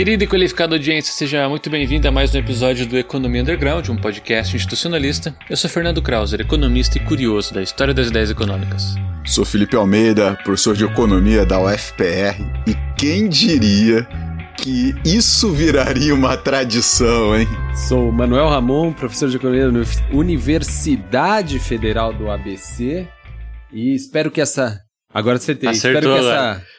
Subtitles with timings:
[0.00, 3.98] Querida e qualificada audiência, seja muito bem-vinda a mais um episódio do Economia Underground, um
[3.98, 5.36] podcast institucionalista.
[5.50, 8.94] Eu sou Fernando Krauser, economista e curioso da história das ideias econômicas.
[9.26, 14.08] Sou Felipe Almeida, professor de economia da UFPR, e quem diria
[14.56, 17.46] que isso viraria uma tradição, hein?
[17.86, 19.82] Sou Manuel Ramon, professor de economia na
[20.14, 23.06] Universidade Federal do ABC,
[23.70, 24.80] e espero que essa.
[25.12, 25.68] Agora acertei.
[25.68, 26.69] Acertou, espero que essa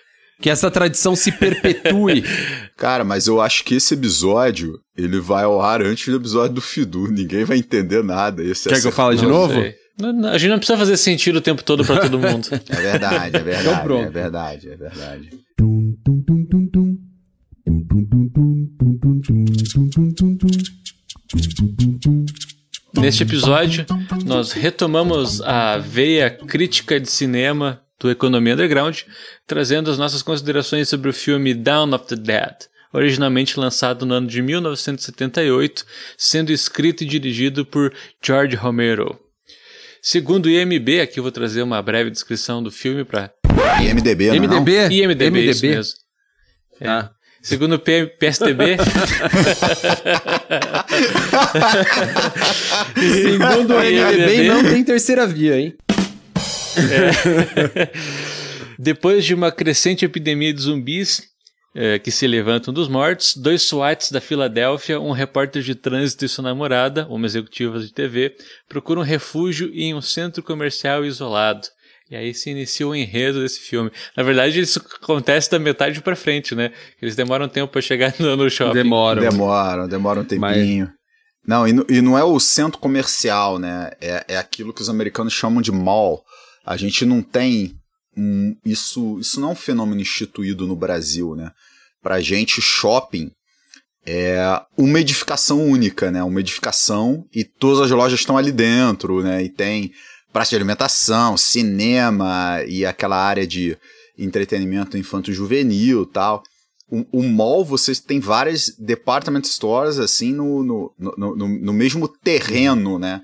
[0.41, 2.23] que essa tradição se perpetue.
[2.75, 6.61] Cara, mas eu acho que esse episódio, ele vai ao ar antes do episódio do
[6.61, 7.07] Fidu.
[7.07, 8.43] Ninguém vai entender nada.
[8.43, 9.53] Esse Quer que eu fale de novo?
[10.31, 12.47] A gente não precisa fazer sentido o tempo todo para todo mundo.
[12.69, 13.67] é verdade, é verdade.
[13.67, 14.07] Então pronto.
[14.07, 15.29] É verdade, é verdade.
[22.99, 23.85] Neste episódio,
[24.25, 29.01] nós retomamos a veia crítica de cinema do Economia Underground,
[29.45, 32.55] trazendo as nossas considerações sobre o filme Down of the Dead,
[32.91, 35.85] originalmente lançado no ano de 1978,
[36.17, 39.19] sendo escrito e dirigido por George Romero.
[40.01, 43.31] Segundo o IMB, aqui eu vou trazer uma breve descrição do filme para
[43.79, 44.35] IMDB, não?
[44.35, 44.75] IMDB?
[44.75, 45.49] É IMDB, IMDB.
[45.51, 45.93] isso mesmo.
[46.79, 46.87] É.
[46.89, 47.11] Ah.
[47.43, 48.77] Segundo o PSDB.
[52.97, 55.75] Segundo o IMDB, não tem terceira via, hein?
[56.77, 57.91] É.
[58.77, 61.31] Depois de uma crescente epidemia de zumbis
[61.73, 66.29] é, que se levantam dos mortos, dois SWATs da Filadélfia, um repórter de trânsito e
[66.29, 68.35] sua namorada, uma executiva de TV,
[68.67, 71.67] procuram refúgio em um centro comercial isolado.
[72.09, 73.89] E aí se inicia o enredo desse filme.
[74.17, 76.73] Na verdade, isso acontece da metade para frente, né?
[77.01, 78.73] Eles demoram tempo para chegar no, shopping.
[78.73, 79.21] Demoram.
[79.21, 80.87] Demoram, demoram um tempinho.
[80.87, 81.01] Mas...
[81.47, 83.91] Não, e, e, não é o centro comercial, né?
[84.01, 86.21] É, é aquilo que os americanos chamam de mall.
[86.65, 87.75] A gente não tem
[88.15, 91.51] um, isso, isso não é um fenômeno instituído no Brasil, né?
[92.01, 93.31] Pra gente, shopping
[94.05, 94.39] é
[94.77, 96.23] uma edificação única, né?
[96.23, 99.43] Uma edificação e todas as lojas estão ali dentro, né?
[99.43, 99.91] E tem
[100.33, 103.77] praça de alimentação, cinema e aquela área de
[104.17, 106.43] entretenimento infanto-juvenil tal.
[106.89, 112.07] O, o mall, vocês tem várias department stores assim no, no, no, no, no mesmo
[112.07, 113.21] terreno, né?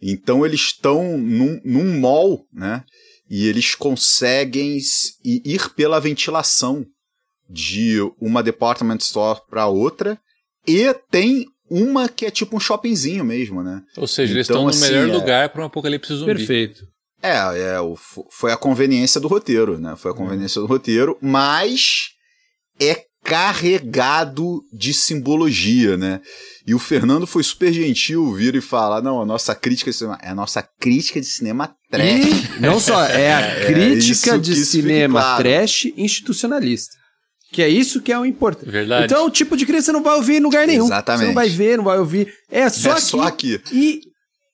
[0.00, 2.84] Então eles estão num, num mall, né?
[3.28, 4.78] E eles conseguem
[5.24, 6.84] ir pela ventilação
[7.48, 10.18] de uma department store para outra
[10.66, 13.82] e tem uma que é tipo um shoppingzinho mesmo, né?
[13.96, 15.12] Ou seja, então, eles estão no assim, melhor é...
[15.12, 16.34] lugar para um apocalipse zumbi.
[16.34, 16.84] Perfeito.
[17.22, 17.76] É, é,
[18.30, 19.94] foi a conveniência do roteiro, né?
[19.96, 22.08] Foi a conveniência do roteiro, mas
[22.80, 26.20] é carregado de simbologia, né?
[26.66, 30.18] E o Fernando foi super gentil, vir e falar, não, a nossa crítica de cinema
[30.22, 32.56] é a nossa crítica de cinema trash.
[32.56, 35.42] E não só, é a é, crítica é de cinema claro.
[35.42, 36.96] trash institucionalista.
[37.52, 38.70] Que é isso que é o importante.
[38.70, 39.06] Verdade.
[39.06, 40.84] Então, o tipo de crítica você não vai ouvir em lugar nenhum.
[40.84, 41.22] Exatamente.
[41.22, 42.32] Você não vai ver, não vai ouvir.
[42.48, 43.00] É só, é aqui.
[43.02, 43.60] só aqui.
[43.72, 44.00] E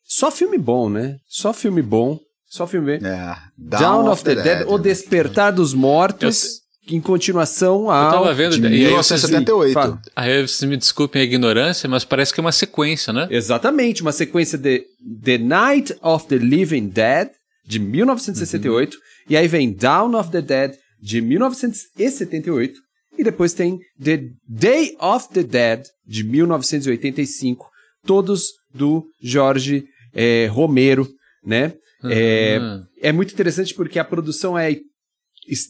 [0.05, 1.17] só filme bom, né?
[1.29, 2.19] Só filme bom.
[2.49, 3.07] Só filme bom.
[3.07, 3.37] É.
[3.59, 8.07] Down, Down of the, the Dead, Dead, O Despertar dos Mortos em continuação ao...
[8.07, 8.53] Eu tava vendo...
[8.53, 9.99] De 1978.
[10.15, 13.27] Aí vocês me desculpem a ignorância, mas parece que é uma sequência, né?
[13.31, 14.85] Exatamente, uma sequência de
[15.23, 17.29] The Night of the Living Dead,
[17.67, 19.01] de 1968, uhum.
[19.29, 22.79] e aí vem Down of the Dead, de 1978,
[23.19, 27.69] e depois tem The Day of the Dead, de 1985,
[28.05, 31.09] todos do Jorge é, Romero,
[31.45, 31.73] né?
[32.03, 32.11] Uhum.
[32.11, 34.77] É, é muito interessante porque a produção é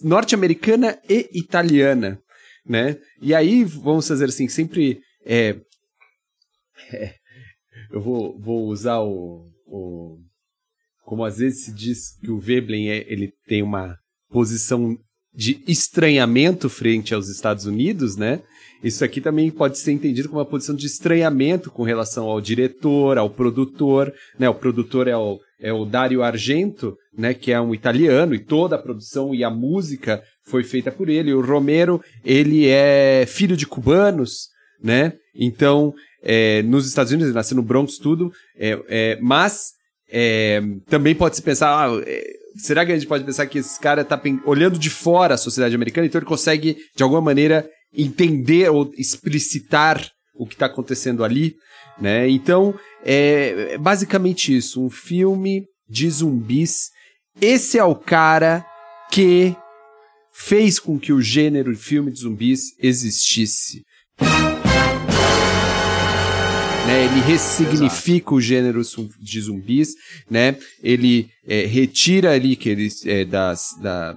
[0.02, 2.18] norte-americana e italiana,
[2.64, 2.98] né?
[3.20, 5.56] E aí, vamos fazer assim, sempre é,
[6.92, 7.14] é,
[7.90, 10.18] eu vou, vou usar o, o,
[11.04, 13.96] como às vezes se diz que o Veblen é, ele tem uma
[14.30, 14.96] posição
[15.34, 18.42] de estranhamento frente aos Estados Unidos, né?
[18.82, 23.18] Isso aqui também pode ser entendido como uma posição de estranhamento com relação ao diretor,
[23.18, 24.48] ao produtor, né?
[24.48, 28.76] O produtor é o, é o Dario Argento, né, que é um italiano e toda
[28.76, 31.32] a produção e a música foi feita por ele.
[31.32, 34.48] O Romero, ele é filho de cubanos,
[34.82, 35.14] né?
[35.34, 39.72] Então, é, nos Estados Unidos, ele nasceu no Bronx, tudo, é, é, mas
[40.10, 42.22] é, também pode se pensar, ah, é,
[42.56, 45.74] será que a gente pode pensar que esse cara está olhando de fora a sociedade
[45.74, 51.54] americana, então ele consegue, de alguma maneira, entender ou explicitar o que está acontecendo ali,
[51.98, 52.28] né?
[52.28, 56.90] Então, é basicamente isso, um filme de zumbis
[57.40, 58.64] esse é o cara
[59.10, 59.54] que
[60.32, 63.82] fez com que o gênero de filme de zumbis existisse.
[66.86, 68.34] Né, ele ressignifica Exato.
[68.36, 68.80] o gênero
[69.20, 69.88] de zumbis,
[70.30, 70.56] né?
[70.82, 74.16] Ele é, retira ali que eles é, das, da,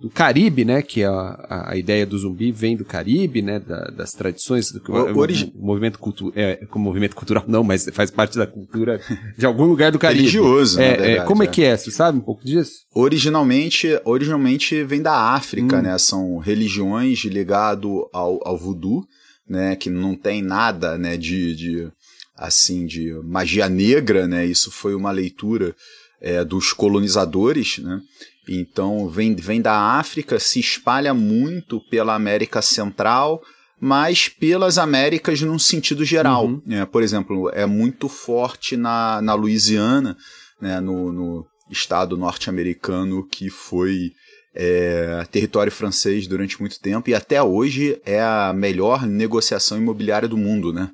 [0.00, 0.80] do Caribe, né?
[0.80, 3.58] Que a, a, a, ideia do zumbi vem do Caribe, né?
[3.58, 5.52] Da, das tradições do o, origi...
[5.56, 9.00] movimento cultural, é, como movimento cultural não, mas faz parte da cultura
[9.36, 10.20] de algum lugar do Caribe.
[10.20, 11.76] Religioso, é, verdade, é, Como é, é, que é?
[11.76, 12.72] Você sabe um pouco disso?
[12.94, 15.82] Originalmente, originalmente vem da África, hum.
[15.82, 15.98] né?
[15.98, 19.04] São religiões ligado ao, ao voodoo,
[19.48, 19.74] né?
[19.74, 21.16] Que não tem nada, né?
[21.16, 21.88] De, de
[22.36, 24.46] assim de magia negra, né?
[24.46, 25.74] Isso foi uma leitura
[26.20, 28.00] é, dos colonizadores, né?
[28.48, 33.42] Então vem, vem da África, se espalha muito pela América Central,
[33.80, 36.46] mas pelas Américas num sentido geral.
[36.46, 36.62] Uhum.
[36.70, 40.16] É, por exemplo, é muito forte na, na Louisiana,
[40.60, 44.12] né, no, no estado norte-americano que foi
[44.54, 50.36] é, território francês durante muito tempo e até hoje é a melhor negociação imobiliária do
[50.36, 50.90] mundo, né?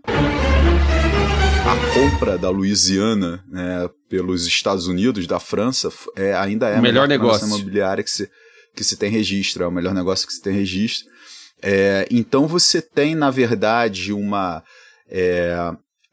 [1.66, 7.08] A compra da Louisiana né, pelos Estados Unidos, da França, é, ainda é o melhor
[7.08, 8.30] negócio imobiliária que se,
[8.76, 11.10] que se tem registro, é o melhor negócio que se tem registro.
[11.62, 14.62] É, então você tem, na verdade, uma
[15.08, 15.56] é,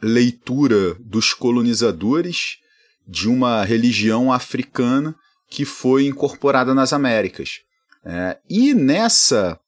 [0.01, 2.57] leitura dos colonizadores
[3.06, 5.13] de uma religião africana
[5.50, 7.59] que foi incorporada nas Américas.
[8.06, 9.59] É, e nessa,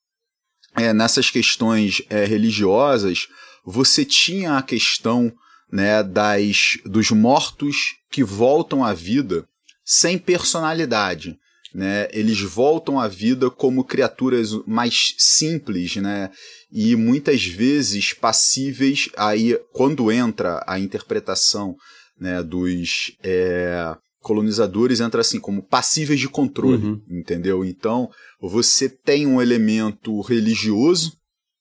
[0.77, 3.27] é, nessas questões é, religiosas,
[3.65, 5.33] você tinha a questão
[5.73, 9.43] né, das, dos mortos que voltam à vida
[9.83, 11.35] sem personalidade.
[11.73, 12.07] Né?
[12.11, 16.29] Eles voltam à vida como criaturas mais simples, né?
[16.71, 21.75] E muitas vezes passíveis aí quando entra a interpretação
[22.19, 27.01] né, dos é, colonizadores entra assim como passíveis de controle, uhum.
[27.09, 27.65] entendeu?
[27.65, 31.17] Então você tem um elemento religioso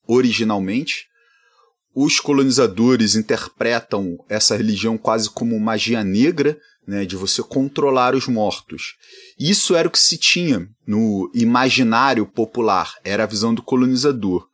[0.07, 1.07] originalmente,
[1.95, 8.95] os colonizadores interpretam essa religião quase como magia negra, né, de você controlar os mortos.
[9.39, 14.47] Isso era o que se tinha no imaginário popular, era a visão do colonizador.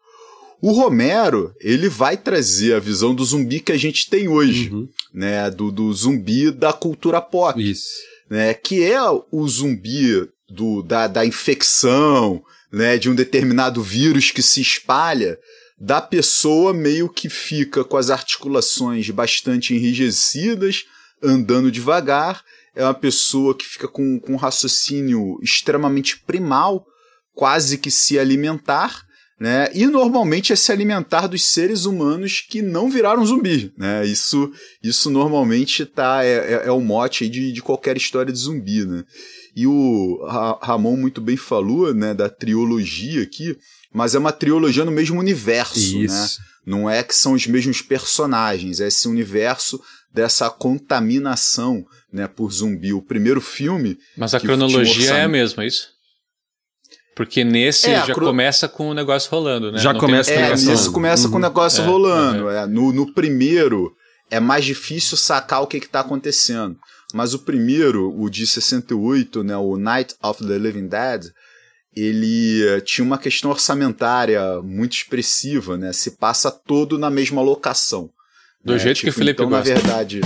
[0.60, 4.88] O Romero, ele vai trazer a visão do zumbi que a gente tem hoje, uhum.
[5.14, 7.62] né, do, do zumbi da cultura pop.
[7.62, 7.88] Isso.
[8.28, 9.00] Né, que é
[9.30, 12.42] o zumbi do, da, da infecção,
[12.72, 15.38] né, de um determinado vírus que se espalha,
[15.80, 20.84] da pessoa meio que fica com as articulações bastante enrijecidas,
[21.22, 22.42] andando devagar.
[22.74, 26.86] É uma pessoa que fica com, com um raciocínio extremamente primal,
[27.32, 29.06] quase que se alimentar,
[29.40, 29.70] né?
[29.72, 34.04] E normalmente é se alimentar dos seres humanos que não viraram zumbi, né?
[34.04, 34.52] Isso,
[34.82, 39.04] isso normalmente tá, é, é, é o mote de, de qualquer história de zumbi, né?
[39.58, 40.24] E o
[40.62, 43.58] Ramon muito bem falou, né, da trilogia aqui,
[43.92, 46.04] mas é uma trilogia no mesmo universo, né?
[46.04, 46.38] Isso.
[46.38, 46.46] né?
[46.64, 49.82] Não é que são os mesmos personagens, é esse universo
[50.14, 52.92] dessa contaminação, né, por zumbi.
[52.92, 53.98] O primeiro filme.
[54.16, 55.88] Mas a cronologia é a mesma, é isso?
[57.16, 58.26] Porque nesse é, já cro...
[58.26, 59.78] começa com o negócio rolando, né?
[59.78, 61.32] Já Não começa é, nesse começa uhum.
[61.32, 62.48] com o negócio é, rolando.
[62.48, 62.64] É.
[62.64, 63.92] No, no primeiro
[64.30, 66.76] é mais difícil sacar o que está acontecendo.
[67.14, 71.32] Mas o primeiro, o de 68, né, o Night of the Living Dead,
[71.96, 75.92] ele eh, tinha uma questão orçamentária muito expressiva, né?
[75.92, 78.10] Se passa todo na mesma locação.
[78.62, 78.78] Do né?
[78.78, 79.72] jeito tipo, que o tipo, Felipe então, gosta.
[79.72, 80.20] na verdade,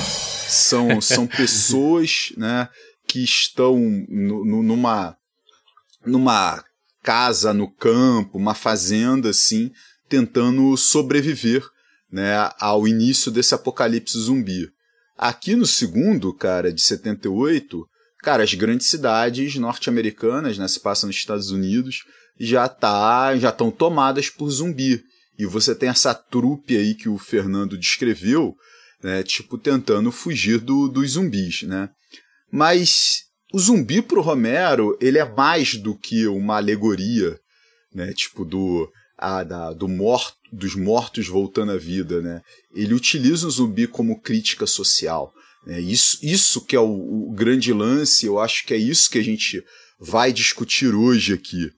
[0.48, 2.68] são, são pessoas, né,
[3.06, 5.16] que estão no, no, numa
[6.04, 6.64] numa
[7.02, 9.70] casa no campo, uma fazenda assim,
[10.08, 11.64] tentando sobreviver,
[12.10, 14.68] né, ao início desse apocalipse zumbi.
[15.24, 17.86] Aqui no segundo, cara, de 78,
[18.24, 21.98] cara, as grandes cidades norte-americanas, né, se passa nos Estados Unidos,
[22.40, 25.00] já tá, já estão tomadas por zumbi.
[25.38, 28.56] E você tem essa trupe aí que o Fernando descreveu,
[29.00, 31.88] né, tipo tentando fugir do, dos zumbis, né?
[32.50, 33.20] Mas
[33.54, 37.38] o zumbi pro Romero, ele é mais do que uma alegoria,
[37.94, 42.42] né, tipo do a, da, do morto, dos mortos voltando à vida, né?
[42.74, 45.32] Ele utiliza o zumbi como crítica social.
[45.66, 49.18] É isso, isso que é o, o, grande lance, eu acho que é isso que
[49.18, 49.62] a gente
[49.98, 51.70] vai discutir hoje aqui.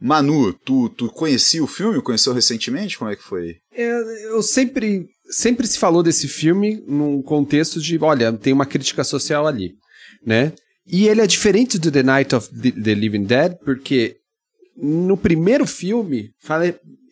[0.00, 2.02] Manu, tu, tu conhecia o filme?
[2.02, 2.98] Conheceu recentemente?
[2.98, 3.56] Como é que foi?
[3.72, 9.02] É, eu sempre, sempre se falou desse filme num contexto de, olha, tem uma crítica
[9.02, 9.72] social ali,
[10.24, 10.52] né?
[10.86, 14.16] E ele é diferente do The Night of the Living Dead, porque
[14.76, 16.30] no primeiro filme,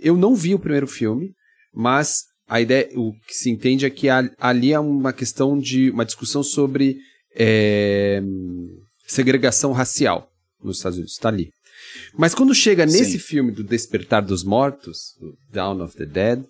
[0.06, 1.32] eu não vi o primeiro filme,
[1.74, 4.08] mas a ideia, o que se entende é que
[4.38, 6.96] ali é uma questão de uma discussão sobre
[7.34, 8.22] é,
[9.04, 10.30] segregação racial
[10.62, 11.50] nos Estados Unidos, está ali.
[12.16, 13.18] Mas quando chega nesse Sim.
[13.18, 16.44] filme do Despertar dos Mortos, do Dawn of the Dead,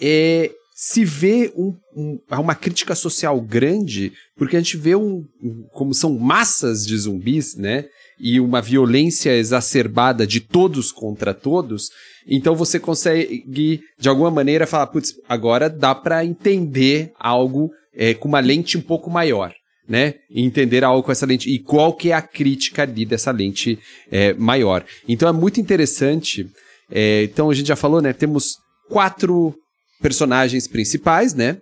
[0.00, 5.24] é, se vê um, um, uma crítica social grande, porque a gente vê um,
[5.72, 7.86] como são massas de zumbis, né?
[8.16, 11.90] E uma violência exacerbada de todos contra todos.
[12.28, 18.28] Então você consegue, de alguma maneira, falar, putz, agora dá para entender algo é, com
[18.28, 19.52] uma lente um pouco maior.
[19.88, 20.14] Né?
[20.30, 21.50] Entender algo com essa lente.
[21.50, 23.80] E qual que é a crítica ali dessa lente
[24.12, 24.84] é, maior.
[25.08, 26.48] Então é muito interessante.
[26.88, 28.12] É, então a gente já falou, né?
[28.12, 28.58] Temos
[28.88, 29.56] quatro
[30.00, 31.58] personagens principais, né?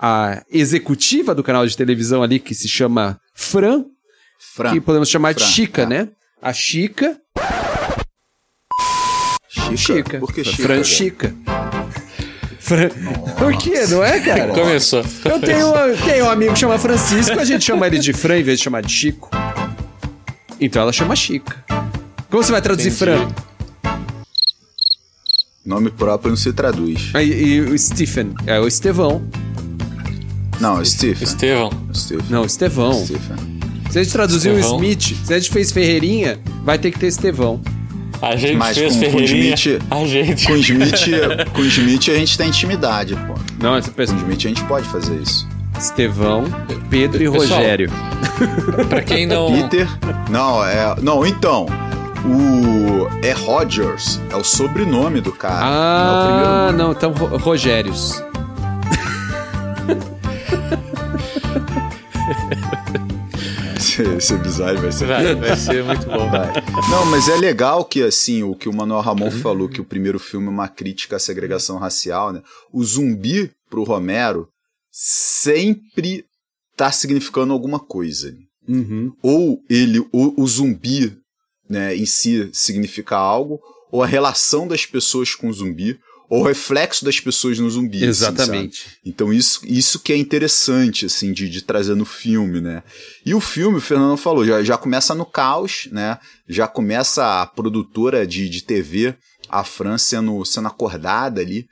[0.00, 3.84] A executiva do canal de televisão ali, que se chama Fran,
[4.54, 4.72] Fran.
[4.72, 5.86] que podemos chamar Fran, de Chica, é.
[5.86, 6.08] né?
[6.42, 7.16] A Chica.
[9.48, 9.76] Chica?
[9.76, 10.18] Chica.
[10.18, 10.62] Por que Chica?
[10.62, 11.34] Fran Chica.
[12.58, 12.88] Fran...
[13.38, 13.86] Por quê?
[13.88, 14.48] Não é, cara?
[14.54, 15.04] Começou.
[15.24, 15.72] Eu tenho,
[16.04, 18.64] tenho um amigo que chama Francisco, a gente chama ele de Fran em vez de
[18.64, 19.30] chamar de Chico.
[20.60, 21.64] Então ela chama Chica.
[22.30, 23.04] Como você vai traduzir Entendi.
[23.04, 23.53] Fran?
[25.64, 27.10] Nome próprio não se traduz.
[27.14, 28.34] E, e o Stephen?
[28.46, 29.22] É o Estevão.
[30.60, 31.24] Não, é Stephen.
[31.24, 31.70] Estevão.
[31.94, 32.26] Stephen.
[32.28, 32.92] Não, Estevão.
[32.92, 33.36] Stephen.
[33.90, 37.06] Se a gente traduzir o Smith, se a gente fez Ferreirinha, vai ter que ter
[37.06, 37.62] Estevão.
[38.20, 39.54] A gente Mas fez com, Ferreirinha.
[39.54, 40.46] Com Smith, a gente.
[40.46, 43.34] Com Smith, com Smith a gente tem intimidade, pô.
[43.62, 44.18] Não, essa pessoa.
[44.18, 45.48] Com Smith a gente pode fazer isso.
[45.78, 46.44] Estevão,
[46.90, 47.90] Pedro e Pessoal, Rogério.
[48.88, 49.50] pra quem não.
[49.62, 49.88] Peter.
[50.30, 50.94] Não, é.
[51.00, 51.66] Não, então.
[52.24, 53.24] O.
[53.24, 55.66] É Rogers, é o sobrenome do cara.
[55.66, 58.22] Ah, não, é não então Rogérios.
[64.16, 65.06] Esse episódio vai ser.
[65.06, 66.30] Vai, vai ser muito bom.
[66.30, 66.52] Vai.
[66.90, 70.18] Não, mas é legal que, assim, o que o Manuel Ramon falou, que o primeiro
[70.18, 72.42] filme é uma crítica à segregação racial, né?
[72.72, 74.48] O zumbi, pro Romero,
[74.90, 76.24] sempre
[76.76, 78.34] tá significando alguma coisa.
[78.66, 79.12] Uhum.
[79.22, 81.23] Ou ele, o zumbi
[81.68, 86.44] né, em si significa algo, ou a relação das pessoas com o zumbi, ou o
[86.44, 87.98] reflexo das pessoas no zumbi.
[87.98, 88.86] Assim, Exatamente.
[88.86, 92.82] Assim, então isso, isso que é interessante, assim, de, de trazer no filme, né?
[93.24, 96.18] E o filme, o Fernando falou, já, já começa no caos, né?
[96.48, 99.14] Já começa a produtora de, de TV,
[99.48, 101.66] a Fran sendo, sendo acordada ali,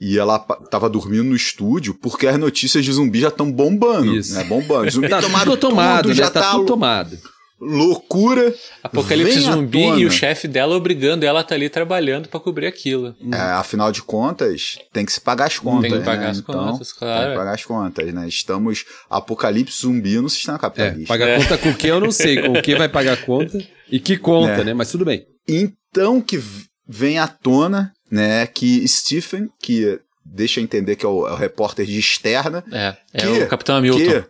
[0.00, 4.34] e ela tava dormindo no estúdio porque as notícias de zumbi já estão bombando, Isso.
[4.34, 4.44] né?
[4.44, 4.90] Bombando.
[4.90, 7.18] Zumbi tá tudo tomado, tudo, já tá, tá tudo tomado
[7.60, 8.54] loucura.
[8.82, 12.66] Apocalipse zumbi e o chefe dela obrigando ela a estar tá ali trabalhando para cobrir
[12.66, 13.14] aquilo.
[13.32, 15.90] É, afinal de contas, tem que se pagar as contas.
[15.90, 16.30] Tem que pagar né?
[16.30, 17.22] as então, contas, claro.
[17.22, 18.28] Tem que pagar as contas, né?
[18.28, 21.04] Estamos apocalipse zumbi no sistema capitalista.
[21.04, 21.38] É, pagar é.
[21.38, 23.58] conta com o que eu não sei, com o que vai pagar conta
[23.90, 24.64] e que conta, é.
[24.64, 24.74] né?
[24.74, 25.26] Mas tudo bem.
[25.48, 26.42] Então que
[26.86, 31.86] vem à tona, né, que Stephen, que deixa entender que é o, é o repórter
[31.86, 32.64] de externa.
[32.72, 33.98] É, é que, o Capitão Hamilton.
[33.98, 34.24] Que,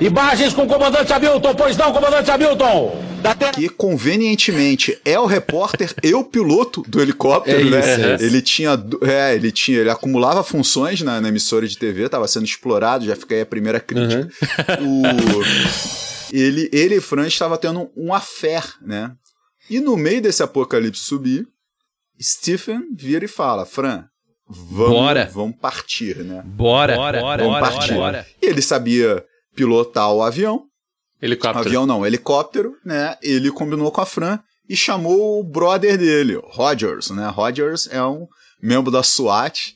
[0.00, 3.10] Imagens com o comandante Hamilton, pois não, comandante Hamilton!
[3.54, 8.14] Que convenientemente é o repórter e o piloto do helicóptero, é né?
[8.14, 8.70] Isso, Ele tinha.
[9.02, 9.78] É, ele tinha.
[9.78, 13.46] Ele acumulava funções na, na emissora de TV, estava sendo explorado, já fica aí a
[13.46, 14.28] primeira crítica.
[14.80, 15.02] Uhum.
[15.02, 15.44] O,
[16.32, 19.12] ele, ele e Fran estavam tendo um affair, né?
[19.68, 21.46] E no meio desse apocalipse subir,
[22.20, 24.04] Stephen vira e fala: Fran,
[24.48, 25.30] vamos, bora.
[25.32, 26.42] vamos partir, né?
[26.44, 27.94] Bora, bora, vamos bora, partir.
[27.94, 28.26] Bora.
[28.42, 30.64] E ele sabia pilotar o avião.
[31.20, 31.66] Helicóptero.
[31.66, 33.16] Avião não, helicóptero, né?
[33.22, 34.38] Ele combinou com a Fran
[34.68, 37.28] e chamou o brother dele, Rogers, né?
[37.28, 38.26] Rogers é um
[38.62, 39.74] membro da SWAT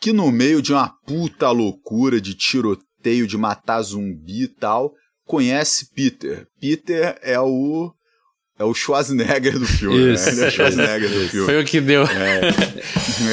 [0.00, 4.92] que no meio de uma puta loucura de tiroteio, de matar zumbi e tal,
[5.24, 6.46] conhece Peter.
[6.60, 7.92] Peter é o
[8.58, 10.14] é o Schwarzenegger do filme?
[10.14, 10.26] Isso.
[10.26, 10.32] né?
[10.32, 11.46] Ele é o Schwarzenegger do filme.
[11.46, 12.04] Foi o que deu.
[12.04, 12.48] É,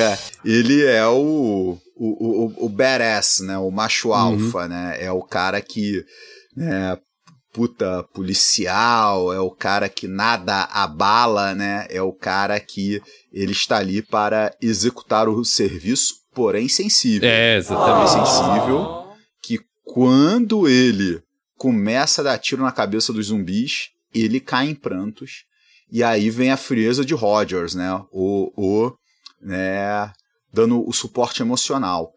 [0.02, 0.18] é.
[0.44, 3.58] Ele é o, o, o, o badass, né?
[3.58, 4.16] O macho uhum.
[4.16, 4.98] alfa, né?
[5.00, 6.04] É o cara que,
[6.56, 6.98] né?
[7.54, 11.86] Puta policial, é o cara que nada abala, né?
[11.90, 13.00] É o cara que
[13.32, 17.30] ele está ali para executar o serviço, porém sensível.
[17.30, 18.10] É, exatamente.
[18.10, 19.06] Sensível
[19.42, 21.22] que quando ele
[21.56, 25.46] começa a dar tiro na cabeça dos zumbis, ele cai em prantos.
[25.92, 28.04] E aí vem a frieza de Rogers, né?
[28.12, 28.92] O, o
[29.40, 30.12] né?
[30.54, 32.12] Dando o suporte emocional.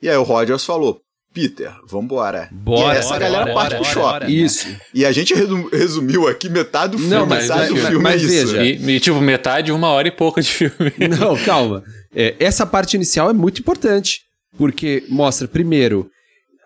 [0.00, 1.00] E aí o Rogers falou:
[1.32, 2.48] Peter, vambora.
[2.52, 2.94] Bora.
[2.94, 4.24] E essa bora, galera bora, parte bora, pro shopping.
[4.26, 4.30] Né?
[4.30, 4.76] Isso.
[4.94, 5.34] E a gente
[5.72, 7.14] resumiu aqui metade do filme.
[7.14, 8.52] Não, mas, metade do filme mas, é isso.
[8.52, 8.64] Veja.
[8.64, 10.92] E, e, tipo, metade, uma hora e pouca de filme.
[11.18, 11.82] Não, calma.
[12.14, 14.20] É, essa parte inicial é muito importante.
[14.58, 16.10] Porque mostra, primeiro,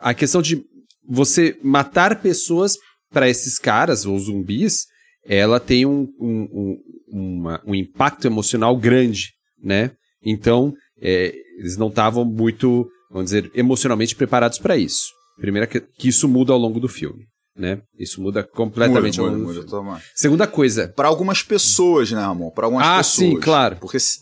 [0.00, 0.61] a questão de
[1.08, 2.76] você matar pessoas
[3.12, 4.87] para esses caras, ou zumbis,
[5.25, 9.30] ela tem um, um, um, uma, um impacto emocional grande,
[9.62, 9.92] né?
[10.25, 15.07] Então, é, eles não estavam muito, vamos dizer, emocionalmente preparados para isso.
[15.38, 17.25] Primeiro que, que, isso muda ao longo do filme,
[17.55, 17.83] né?
[17.99, 19.91] Isso muda completamente muda, ao longo muda, do filme.
[19.91, 20.88] Muda, Segunda coisa.
[20.88, 22.53] Para algumas pessoas, né, amor?
[22.53, 23.29] Para algumas ah, pessoas.
[23.29, 23.76] Ah, sim, claro.
[23.76, 24.21] Porque se,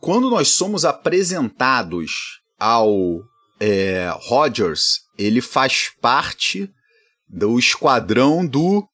[0.00, 2.12] quando nós somos apresentados
[2.58, 3.20] ao
[3.60, 6.70] é, Rogers, ele faz parte
[7.28, 8.86] do esquadrão do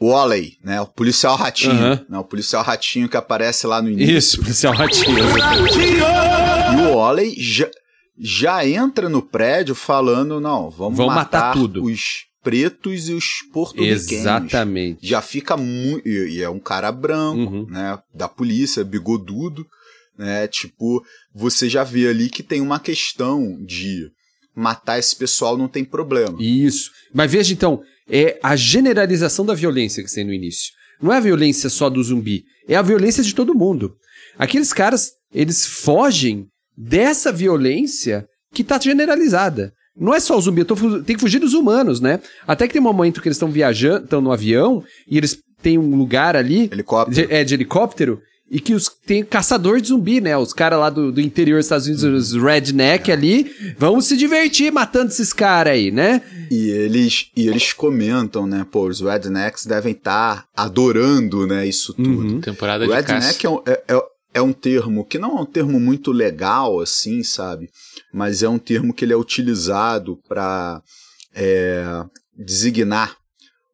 [0.00, 0.80] Wally, né?
[0.80, 1.72] O policial ratinho.
[1.72, 2.04] Uhum.
[2.08, 2.18] Né?
[2.18, 4.16] O policial ratinho que aparece lá no início.
[4.16, 5.18] Isso, policial ratinho.
[5.18, 7.70] e o Wally já,
[8.18, 11.82] já entra no prédio falando: não, vamos, vamos matar, matar tudo.
[11.84, 14.12] os pretos e os porto-riquenhos.
[14.12, 15.06] Exatamente.
[15.06, 16.06] Já fica muito.
[16.06, 17.66] E é um cara branco, uhum.
[17.68, 17.98] né?
[18.14, 19.66] Da polícia, bigodudo,
[20.18, 20.46] né?
[20.46, 21.02] Tipo,
[21.34, 24.10] você já vê ali que tem uma questão de
[24.54, 26.36] matar esse pessoal não tem problema.
[26.40, 26.90] Isso.
[27.12, 30.72] Mas veja então, é a generalização da violência que tem no início.
[31.00, 33.94] Não é a violência só do zumbi, é a violência de todo mundo.
[34.38, 36.46] Aqueles caras, eles fogem
[36.76, 39.72] dessa violência que está generalizada.
[39.98, 40.64] Não é só o zumbi,
[41.04, 42.20] tem que fugir dos humanos, né?
[42.46, 45.78] Até que tem um momento que eles estão viajando, estão no avião, e eles têm
[45.78, 46.68] um lugar ali.
[46.70, 47.28] Helicóptero.
[47.28, 48.20] De, é, de helicóptero.
[48.48, 50.36] E que os, tem caçador de zumbi, né?
[50.36, 53.14] Os caras lá do, do interior dos Estados Unidos, os redneck é.
[53.14, 56.22] ali, vão se divertir matando esses caras aí, né?
[56.50, 58.64] E eles, e eles comentam, né?
[58.70, 61.66] Pô, os rednecks devem estar tá adorando, né?
[61.66, 62.34] Isso tudo.
[62.34, 62.40] Uhum.
[62.40, 64.02] Temporada de Redneck é, um, é, é,
[64.34, 67.68] é um termo que não é um termo muito legal, assim, sabe?
[68.12, 70.80] Mas é um termo que ele é utilizado para
[71.34, 71.84] é,
[72.36, 73.16] designar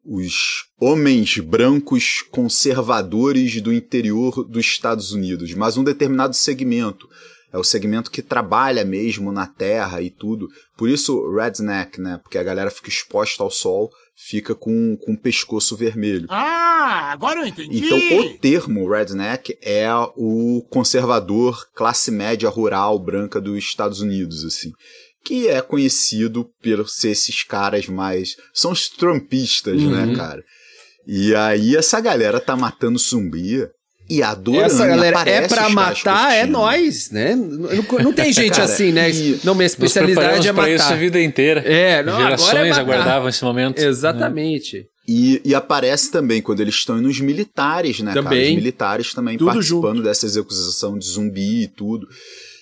[0.05, 7.07] os homens brancos conservadores do interior dos Estados Unidos, mas um determinado segmento.
[7.51, 10.49] É o segmento que trabalha mesmo na terra e tudo.
[10.75, 12.19] Por isso, redneck, né?
[12.23, 16.25] Porque a galera fica exposta ao sol, fica com, com o pescoço vermelho.
[16.29, 17.77] Ah, agora eu entendi!
[17.77, 24.73] Então, o termo redneck é o conservador classe média rural branca dos Estados Unidos, assim
[25.23, 28.35] que é conhecido por ser esses caras mais.
[28.53, 30.05] São os trumpistas, né, uhum.
[30.07, 30.43] né, cara?
[31.07, 33.67] E aí essa galera tá matando zumbi
[34.09, 34.65] e adorando.
[34.65, 37.35] Essa galera é pra matar, é nós, né?
[37.35, 39.09] Não, não tem gente cara, assim, né?
[39.43, 40.67] Não, minha especialidade é matar.
[40.67, 41.61] Pra isso a vida inteira.
[41.61, 43.81] É, não, Gerações é aguardavam esse momento.
[43.81, 43.87] Né?
[43.87, 44.77] Exatamente.
[44.77, 44.83] Né?
[45.07, 48.39] E, e, aparece também quando eles estão nos militares, né, também.
[48.39, 48.49] cara?
[48.49, 50.03] Os militares também tudo participando junto.
[50.03, 52.07] dessa execução de zumbi e tudo.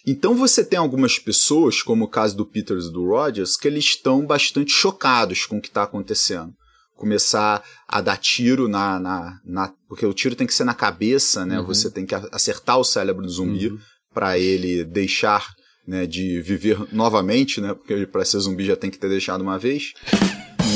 [0.06, 3.86] Então você tem algumas pessoas, como o caso do Peters e do Rogers, que eles
[3.86, 6.54] estão bastante chocados com o que está acontecendo.
[6.96, 11.46] Começar a dar tiro na, na, na, Porque o tiro tem que ser na cabeça,
[11.46, 11.60] né?
[11.60, 11.66] Uhum.
[11.66, 13.80] Você tem que acertar o cérebro do zumbi uhum.
[14.14, 15.48] para ele deixar
[15.88, 17.74] né, de viver novamente, né?
[17.74, 19.94] Porque para ser zumbi já tem que ter deixado uma vez.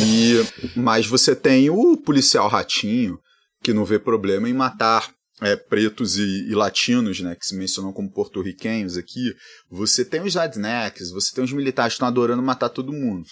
[0.04, 0.44] E,
[0.76, 3.20] mas você tem o policial ratinho,
[3.64, 7.92] que não vê problema em matar é, pretos e, e, latinos, né, que se mencionam
[7.92, 9.36] como porto-riquenhos aqui,
[9.70, 13.26] você tem os rednecks, você tem os militares que estão adorando matar todo mundo.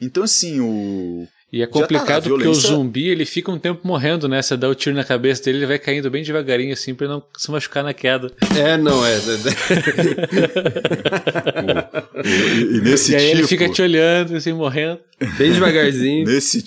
[0.00, 1.28] Então, assim, o.
[1.52, 4.40] E é tá complicado tá porque o zumbi ele fica um tempo morrendo, né?
[4.40, 7.22] Você dá o tiro na cabeça dele, ele vai caindo bem devagarinho, assim, pra não
[7.36, 8.32] se machucar na queda.
[8.56, 9.18] É, não, é.
[12.24, 13.38] e, e, nesse e aí tipo...
[13.38, 15.00] ele fica te olhando, assim, morrendo.
[15.36, 16.24] Bem devagarzinho.
[16.24, 16.62] nesse,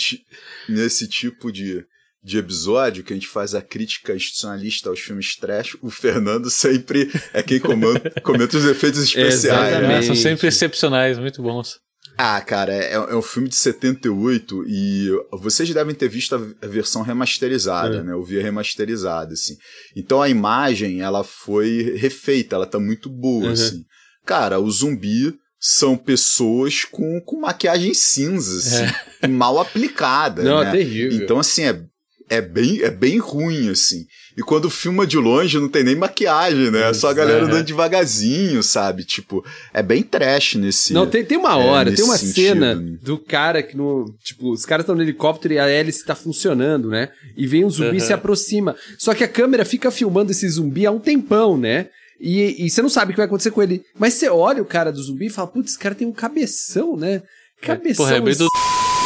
[0.67, 1.83] nesse tipo de
[2.23, 7.11] de episódio que a gente faz a crítica institucionalista aos filmes trash, o Fernando sempre
[7.33, 9.81] é quem comenta, comenta os efeitos especiais.
[9.81, 10.01] Né?
[10.01, 11.81] São sempre excepcionais, muito bons.
[12.17, 17.01] Ah, cara, é, é, um filme de 78 e vocês devem ter visto a versão
[17.01, 18.03] remasterizada, é.
[18.03, 18.13] né?
[18.13, 19.57] Eu vi a remasterizada, assim.
[19.95, 23.51] Então a imagem, ela foi refeita, ela tá muito boa, uhum.
[23.51, 23.83] assim.
[24.25, 29.27] Cara, o zumbi são pessoas com, com maquiagem cinza, assim, é.
[29.27, 30.43] mal aplicada.
[30.43, 30.69] Não, né?
[30.69, 31.23] é terrível.
[31.23, 31.81] Então, assim, é
[32.29, 34.05] é bem, é bem ruim, assim.
[34.35, 36.89] E quando filma de longe, não tem nem maquiagem, né?
[36.89, 39.03] É só a galera andando devagarzinho, sabe?
[39.03, 40.93] Tipo, é bem trash nesse.
[40.93, 42.33] Não, tem, tem uma é, hora, é, tem uma sentido.
[42.33, 44.05] cena do cara que no.
[44.23, 47.09] Tipo, os caras estão no helicóptero e a hélice tá funcionando, né?
[47.37, 48.75] E vem um zumbi e se aproxima.
[48.97, 51.89] Só que a câmera fica filmando esse zumbi há um tempão, né?
[52.19, 53.83] E, e você não sabe o que vai acontecer com ele.
[53.99, 56.95] Mas você olha o cara do zumbi e fala, putz, esse cara tem um cabeção,
[56.95, 57.21] né?
[57.61, 58.05] Cabeção.
[58.05, 58.47] Porra, é bem do...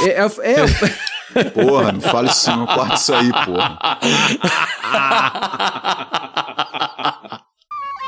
[0.04, 0.66] É, é, é,
[1.54, 3.78] Porra, não fala isso, não corta isso aí, porra.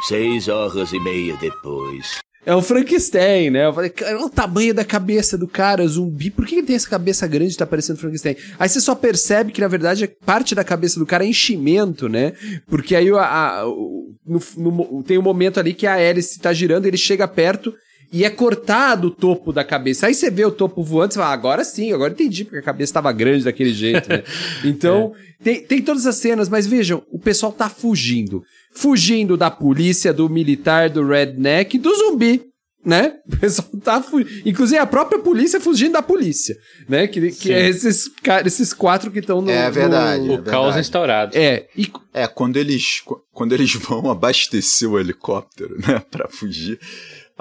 [0.08, 2.20] Seis horas e meia depois.
[2.46, 3.66] É o Frankenstein, né?
[3.66, 6.32] Eu falei, cara, olha o tamanho da cabeça do cara, zumbi.
[6.32, 8.38] Por que ele tem essa cabeça grande e tá parecendo Frankenstein?
[8.58, 12.34] Aí você só percebe que, na verdade, parte da cabeça do cara é enchimento, né?
[12.68, 16.86] Porque aí a, a, no, no, tem um momento ali que a hélice tá girando,
[16.86, 17.74] ele chega perto
[18.12, 20.08] e é cortado o topo da cabeça.
[20.08, 22.90] Aí você vê o topo voando, você fala, agora sim, agora entendi porque a cabeça
[22.90, 24.24] estava grande daquele jeito, né?
[24.64, 25.44] Então, é.
[25.44, 28.44] tem, tem todas as cenas, mas vejam, o pessoal tá fugindo.
[28.72, 32.50] Fugindo da polícia, do militar, do redneck, do zumbi
[32.84, 33.16] né?
[33.28, 34.48] O pessoal tá fugindo.
[34.48, 36.56] Inclusive a própria polícia fugindo da polícia,
[36.88, 37.08] né?
[37.08, 38.10] Que, que é esses,
[38.46, 39.52] esses quatro que estão no.
[39.52, 40.26] É verdade.
[40.26, 40.36] No...
[40.36, 41.38] É o caos instaurado.
[41.38, 41.68] É.
[41.76, 41.92] E...
[42.14, 43.02] É, quando eles,
[43.34, 46.02] quando eles vão abastecer o helicóptero, né?
[46.10, 46.80] Pra fugir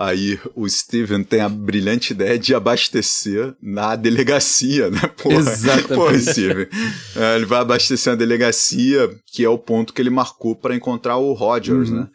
[0.01, 5.01] Aí o Steven tem a brilhante ideia de abastecer na delegacia, né?
[5.21, 5.89] Porra, Exatamente.
[5.89, 6.69] Porra, Steven.
[7.17, 11.17] É, ele vai abastecer na delegacia, que é o ponto que ele marcou para encontrar
[11.17, 12.03] o Rogers, Uhum.
[12.03, 12.09] né?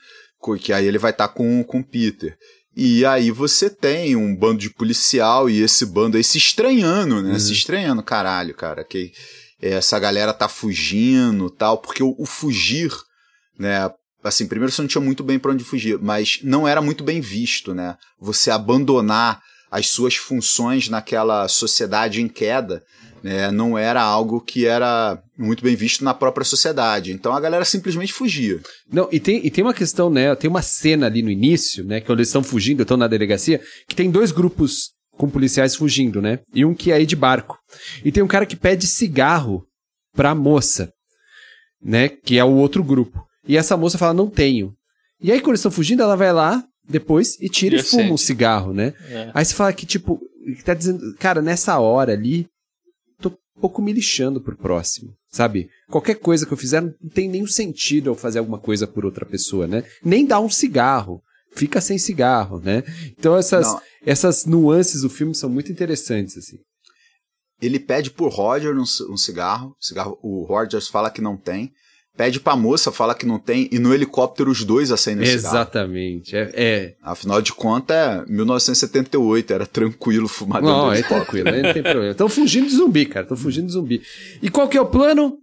[0.62, 2.38] Que aí ele vai estar com, com o Peter.
[2.76, 7.34] E aí você tem um bando de policial e esse bando aí se estranhando, né?
[7.34, 7.40] Uhum.
[7.40, 8.86] Se estranhando, caralho, cara.
[8.86, 9.12] Que
[9.62, 12.92] essa galera tá fugindo tal, porque o, o fugir,
[13.60, 13.90] né?
[14.24, 17.20] Assim, primeiro você não tinha muito bem pra onde fugir, mas não era muito bem
[17.20, 17.98] visto, né?
[18.20, 22.84] Você abandonar as suas funções naquela sociedade em queda,
[23.24, 23.50] né?
[23.52, 27.12] Não era algo que era muito bem visto na própria sociedade.
[27.12, 28.62] Então a galera simplesmente fugia.
[28.92, 30.36] Não, e tem, e tem uma questão, né?
[30.36, 32.02] Tem uma cena ali no início, né?
[32.02, 36.40] Quando eles estão fugindo, estão na delegacia, que tem dois grupos com policiais fugindo, né?
[36.54, 37.58] E um que é aí de barco.
[38.06, 39.66] E tem um cara que pede cigarro
[40.16, 40.92] pra moça,
[41.82, 42.10] né?
[42.10, 43.24] Que é o outro grupo.
[43.48, 44.74] E essa moça fala, não tenho.
[45.22, 48.14] E aí, quando eles estão fugindo, ela vai lá depois e tira E e fuma
[48.14, 48.94] um cigarro, né?
[49.10, 49.32] É.
[49.34, 50.20] Aí você fala que, tipo,
[50.58, 52.48] que tá dizendo, cara, nessa hora ali,
[53.20, 55.70] tô um pouco me lixando pro próximo, sabe?
[55.90, 59.26] Qualquer coisa que eu fizer não tem nenhum sentido eu fazer alguma coisa por outra
[59.26, 59.84] pessoa, né?
[60.04, 61.22] Nem dar um cigarro.
[61.56, 62.84] Fica sem cigarro, né?
[63.18, 63.82] Então essas, Não.
[64.06, 66.58] essas nuances do filme são muito interessantes, assim.
[67.62, 70.18] Ele pede pro Roger um, um cigarro, cigarro.
[70.22, 71.72] O Rogers fala que não tem.
[72.16, 73.68] Pede pra moça, fala que não tem.
[73.72, 75.28] E no helicóptero os dois acendem.
[75.28, 76.36] Exatamente.
[76.36, 76.96] É, é.
[77.02, 81.82] Afinal de contas, é 1978, era tranquilo fumar dentro Não, do é tranquilo, não tem
[81.82, 82.12] problema.
[82.12, 83.24] Estão fugindo de zumbi, cara.
[83.24, 84.02] Estão fugindo de zumbi.
[84.44, 85.40] E qual que é o plano?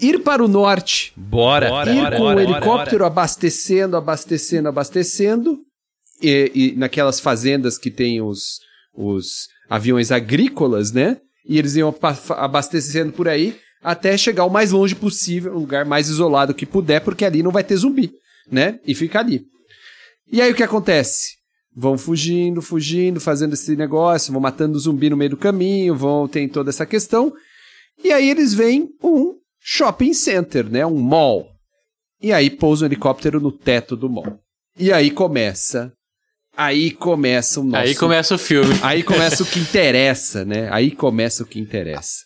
[0.00, 1.12] Ir para o norte.
[1.14, 5.58] Bora, ir com o helicóptero abastecendo, abastecendo, abastecendo.
[6.22, 8.60] E, e naquelas fazendas que tem os,
[8.94, 11.18] os aviões agrícolas, né?
[11.46, 11.94] E eles iam
[12.30, 17.00] abastecendo por aí até chegar o mais longe possível, o lugar mais isolado que puder,
[17.00, 18.12] porque ali não vai ter zumbi,
[18.50, 18.80] né?
[18.86, 19.44] E fica ali.
[20.30, 21.36] E aí o que acontece?
[21.74, 26.26] Vão fugindo, fugindo, fazendo esse negócio, vão matando o zumbi no meio do caminho, vão
[26.26, 27.32] tem toda essa questão.
[28.02, 30.84] E aí eles veem um shopping center, né?
[30.84, 31.48] Um mall.
[32.20, 34.40] E aí pousa um helicóptero no teto do mall.
[34.76, 35.92] E aí começa.
[36.56, 37.84] Aí começa o nosso.
[37.84, 38.74] Aí começa o filme.
[38.82, 40.68] Aí começa o que interessa, né?
[40.72, 42.24] Aí começa o que interessa.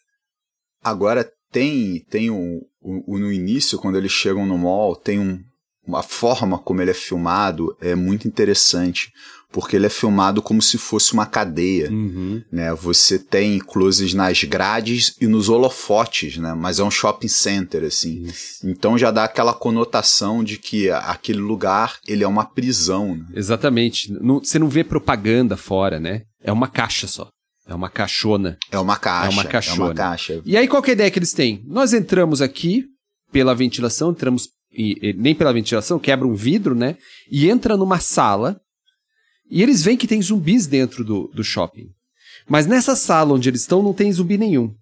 [0.83, 5.39] Agora tem, tem um, um- um- no início, quando eles chegam no mall, tem um,
[5.87, 9.13] uma forma como ele é filmado, é muito interessante.
[9.53, 11.91] Porque ele é filmado como se fosse uma cadeia.
[11.91, 12.43] Uhum.
[12.51, 12.73] né?
[12.75, 16.55] Você tem closes nas grades e nos holofotes, né?
[16.55, 18.27] Mas é um shopping center, assim.
[18.65, 23.27] Então já dá aquela conotação de que aquele lugar, ele é uma prisão, né?
[23.35, 24.11] Exatamente.
[24.11, 26.23] Não- você não vê propaganda fora, né?
[26.43, 27.29] É uma caixa só.
[27.67, 28.59] É uma caixona.
[28.71, 29.29] É uma caixa.
[29.29, 29.85] É uma É caixona.
[29.85, 30.43] uma caixa.
[30.45, 31.63] E aí, qual que é a ideia que eles têm?
[31.67, 32.85] Nós entramos aqui
[33.31, 34.49] pela ventilação, entramos.
[34.73, 36.97] E, e nem pela ventilação, quebra um vidro, né?
[37.31, 38.61] E entra numa sala.
[39.51, 41.89] E eles veem que tem zumbis dentro do, do shopping.
[42.49, 44.75] Mas nessa sala onde eles estão, não tem zumbi nenhum.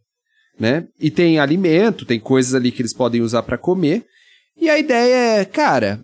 [0.58, 0.86] Né?
[0.98, 4.06] E tem alimento, tem coisas ali que eles podem usar pra comer.
[4.56, 6.02] E a ideia é, cara,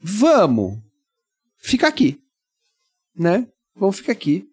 [0.00, 0.78] vamos
[1.60, 2.18] ficar aqui.
[3.16, 3.46] Né?
[3.76, 4.44] Vamos ficar aqui.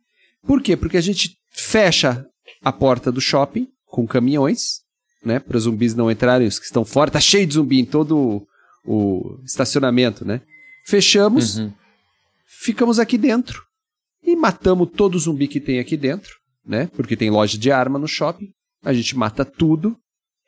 [0.45, 0.75] Por quê?
[0.77, 1.35] Porque a gente
[1.75, 2.25] fecha
[2.63, 4.79] a porta do shopping com caminhões,
[5.25, 5.39] né?
[5.39, 7.11] Para os zumbis não entrarem, os que estão fora.
[7.11, 8.47] Tá cheio de zumbi em todo o,
[8.85, 10.39] o estacionamento, né?
[10.85, 11.73] Fechamos, Uhum.
[12.63, 13.61] ficamos aqui dentro
[14.23, 16.31] e matamos todo o zumbi que tem aqui dentro,
[16.65, 16.89] né?
[16.95, 18.53] Porque tem loja de arma no shopping.
[18.81, 19.97] A gente mata tudo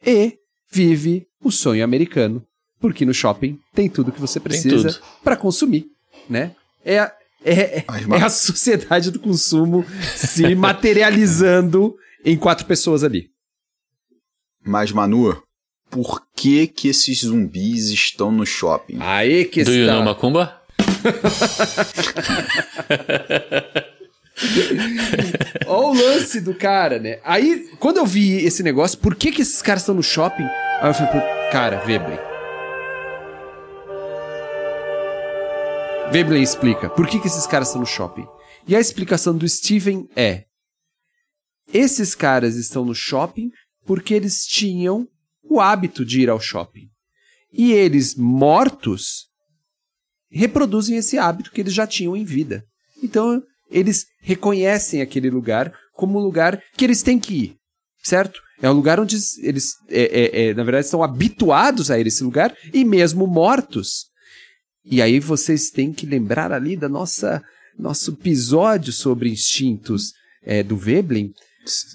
[0.05, 0.37] e
[0.71, 2.41] vive o sonho americano.
[2.79, 5.87] Porque no shopping tem tudo que você precisa para consumir,
[6.29, 6.55] né?
[6.85, 7.11] É, a-
[7.43, 7.85] é, é,
[8.21, 11.95] a sociedade do consumo se materializando
[12.25, 13.29] em quatro pessoas ali.
[14.65, 15.41] Mas, Manu,
[15.89, 18.97] por que que esses zumbis estão no shopping?
[18.99, 20.61] Aí que Do you know Macumba?
[25.65, 27.19] Olha o lance do cara, né?
[27.23, 30.45] Aí, quando eu vi esse negócio, por que que esses caras estão no shopping?
[30.81, 31.21] Aí eu falei,
[31.51, 32.19] cara, Veblen.
[36.11, 38.25] Veblen explica, por que que esses caras estão no shopping?
[38.67, 40.45] E a explicação do Steven é,
[41.73, 43.51] esses caras estão no shopping
[43.85, 45.07] porque eles tinham
[45.43, 46.87] o hábito de ir ao shopping.
[47.51, 49.27] E eles, mortos,
[50.29, 52.63] reproduzem esse hábito que eles já tinham em vida.
[53.01, 57.55] Então, eles reconhecem aquele lugar como um lugar que eles têm que ir,
[58.03, 58.41] certo?
[58.61, 62.23] É um lugar onde eles, é, é, é, na verdade, estão habituados a ir esse
[62.23, 64.07] lugar e mesmo mortos.
[64.89, 67.43] E aí vocês têm que lembrar ali da nossa
[67.77, 71.31] nosso episódio sobre instintos é, do Veblen,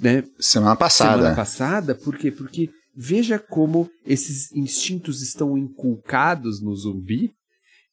[0.01, 0.23] né?
[0.39, 1.17] Semana passada.
[1.17, 2.31] Semana passada, por quê?
[2.31, 7.33] Porque veja como esses instintos estão inculcados no zumbi,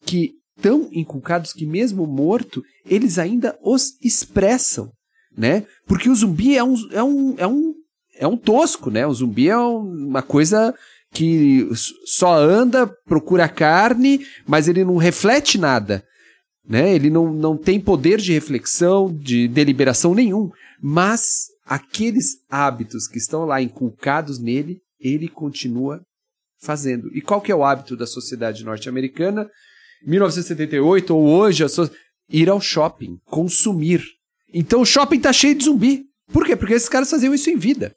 [0.05, 4.91] que tão inculcados que mesmo morto, eles ainda os expressam,
[5.35, 5.65] né?
[5.87, 7.73] Porque o zumbi é um, é um, é um,
[8.17, 9.07] é um tosco, né?
[9.07, 10.75] O zumbi é uma coisa
[11.11, 11.67] que
[12.05, 16.03] só anda, procura carne, mas ele não reflete nada.
[16.67, 16.93] Né?
[16.93, 20.49] Ele não, não tem poder de reflexão, de deliberação nenhum.
[20.81, 26.01] Mas aqueles hábitos que estão lá inculcados nele, ele continua
[26.61, 27.09] fazendo.
[27.15, 29.49] E qual que é o hábito da sociedade norte-americana?
[30.05, 31.89] 1978 ou hoje, so...
[32.29, 34.03] ir ao shopping, consumir.
[34.53, 36.03] Então o shopping tá cheio de zumbi.
[36.31, 36.55] Por quê?
[36.55, 37.95] Porque esses caras faziam isso em vida.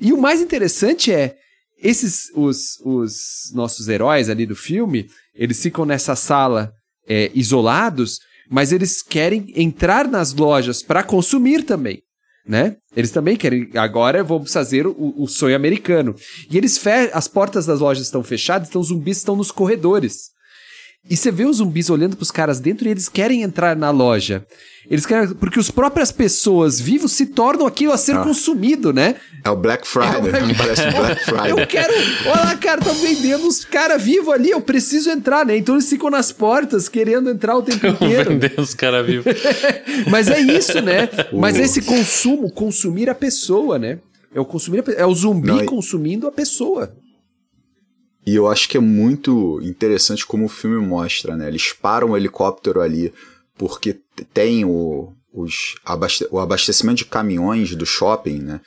[0.00, 1.36] E o mais interessante é,
[1.84, 6.72] esses, os, os nossos heróis ali do filme, eles ficam nessa sala
[7.06, 8.18] é, isolados,
[8.50, 12.00] mas eles querem entrar nas lojas para consumir também.
[12.46, 12.76] Né?
[12.96, 13.70] Eles também querem.
[13.74, 16.14] Agora vamos fazer o, o sonho americano.
[16.50, 16.80] E eles
[17.12, 20.33] as portas das lojas estão fechadas, então os zumbis estão nos corredores.
[21.08, 24.46] E você vê os zumbis olhando pros caras dentro e eles querem entrar na loja.
[24.90, 25.34] Eles querem.
[25.34, 28.22] Porque as próprias pessoas vivos se tornam aquilo a ser ah.
[28.22, 29.16] consumido, né?
[29.44, 30.30] É o Black Friday.
[30.32, 30.56] É o...
[30.56, 31.50] Parece Black Friday.
[31.50, 31.92] Eu quero.
[32.26, 35.56] Olha lá, cara, tá vendendo os caras vivos ali, eu preciso entrar, né?
[35.56, 38.30] Então eles ficam nas portas querendo entrar o tempo inteiro.
[38.30, 39.26] Vendendo os caras vivos.
[40.10, 41.08] Mas é isso, né?
[41.32, 43.98] Mas esse consumo, consumir a pessoa, né?
[44.34, 44.92] É o consumir a...
[44.92, 46.90] É o zumbi Não, consumindo a pessoa.
[48.26, 51.48] E eu acho que é muito interessante como o filme mostra, né?
[51.48, 53.12] Eles param o helicóptero ali
[53.56, 53.98] porque
[54.32, 58.60] tem o, os abaste o abastecimento de caminhões do shopping, né?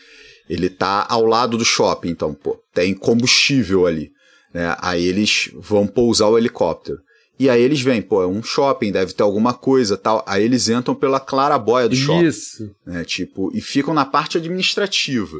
[0.49, 4.11] Ele tá ao lado do shopping, então, pô, tem combustível ali,
[4.53, 4.75] né?
[4.79, 6.99] Aí eles vão pousar o helicóptero.
[7.39, 10.23] E aí eles vêm, pô, é um shopping, deve ter alguma coisa tal.
[10.27, 12.25] Aí eles entram pela clarabóia do shopping.
[12.25, 12.75] Isso.
[12.85, 13.03] Né?
[13.03, 15.37] Tipo, e ficam na parte administrativa.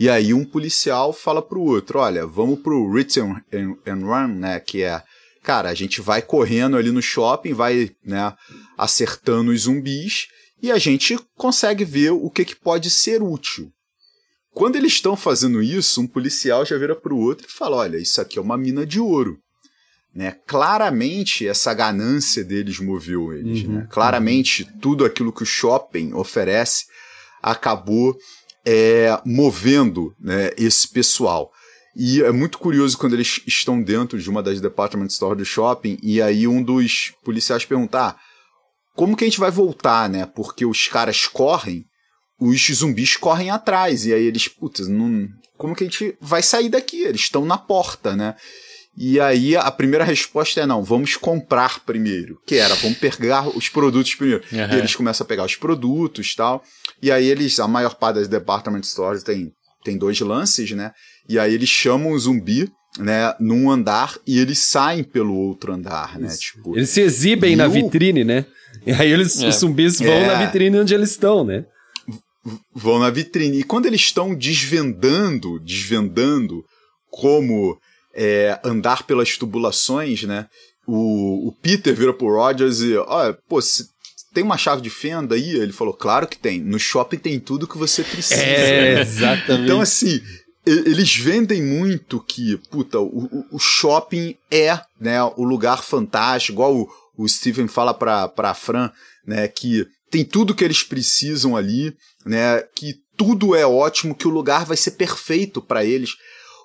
[0.00, 4.28] E aí um policial fala pro outro, olha, vamos pro Ritz and, and, and Run,
[4.28, 5.02] né, que é,
[5.42, 8.32] cara, a gente vai correndo ali no shopping, vai, né,
[8.76, 10.28] acertando os zumbis
[10.62, 13.72] e a gente consegue ver o que, que pode ser útil.
[14.52, 18.20] Quando eles estão fazendo isso, um policial já vira pro outro e fala, olha, isso
[18.20, 19.38] aqui é uma mina de ouro.
[20.14, 20.36] Né?
[20.46, 23.62] Claramente essa ganância deles moveu eles.
[23.62, 23.88] Uhum, né?
[23.90, 24.78] Claramente uhum.
[24.80, 26.86] tudo aquilo que o shopping oferece
[27.40, 28.16] acabou
[28.66, 31.50] é, movendo né, esse pessoal.
[31.96, 36.22] E é muito curioso quando eles estão dentro de uma das department do shopping e
[36.22, 38.16] aí um dos policiais perguntar ah,
[38.94, 40.26] como que a gente vai voltar, né?
[40.26, 41.86] Porque os caras correm,
[42.40, 44.06] os zumbis correm atrás.
[44.06, 47.02] E aí eles, putz, não, como que a gente vai sair daqui?
[47.02, 48.36] Eles estão na porta, né?
[49.00, 52.40] E aí a primeira resposta é não, vamos comprar primeiro.
[52.44, 54.42] Que era, vamos pegar os produtos primeiro.
[54.50, 54.58] Uhum.
[54.58, 56.64] E eles começam a pegar os produtos tal.
[57.00, 59.52] E aí eles, a maior parte das department stores tem,
[59.84, 60.90] tem dois lances, né?
[61.28, 66.18] E aí eles chamam o zumbi, né, num andar e eles saem pelo outro andar,
[66.18, 66.28] né?
[66.36, 67.70] Tipo, eles se exibem na o...
[67.70, 68.46] vitrine, né?
[68.84, 69.48] E aí eles, é.
[69.48, 70.26] os zumbis vão é.
[70.26, 71.64] na vitrine onde eles estão, né?
[72.74, 73.60] Vão na vitrine.
[73.60, 76.64] E quando eles estão desvendando, desvendando
[77.10, 77.78] como
[78.14, 80.46] é, andar pelas tubulações, né?
[80.86, 83.88] O, o Peter vira pro Rogers e, olha, pô, se
[84.32, 85.50] tem uma chave de fenda aí?
[85.56, 86.60] Ele falou, claro que tem.
[86.60, 88.40] No shopping tem tudo que você precisa.
[88.40, 89.64] É, exatamente.
[89.64, 90.20] Então, assim,
[90.64, 96.88] eles vendem muito que, puta, o, o shopping é, né, o lugar fantástico, igual o,
[97.16, 98.90] o Steven fala pra, pra Fran,
[99.26, 104.30] né, que tem tudo que eles precisam ali, né, que tudo é ótimo, que o
[104.30, 106.12] lugar vai ser perfeito para eles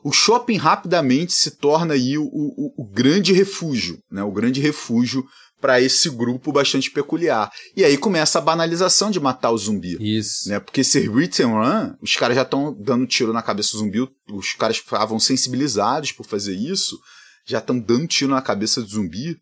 [0.04, 4.24] o shopping rapidamente se torna aí o, o, o grande refúgio, né?
[4.24, 5.26] O grande refúgio
[5.64, 7.50] para esse grupo bastante peculiar.
[7.74, 9.96] E aí começa a banalização de matar o zumbi.
[10.18, 10.50] Isso.
[10.50, 10.60] Né?
[10.60, 14.00] Porque ser hit and run, os caras já estão dando tiro na cabeça do zumbi,
[14.30, 17.00] os caras estavam sensibilizados por fazer isso,
[17.48, 19.38] já estão dando tiro na cabeça do zumbi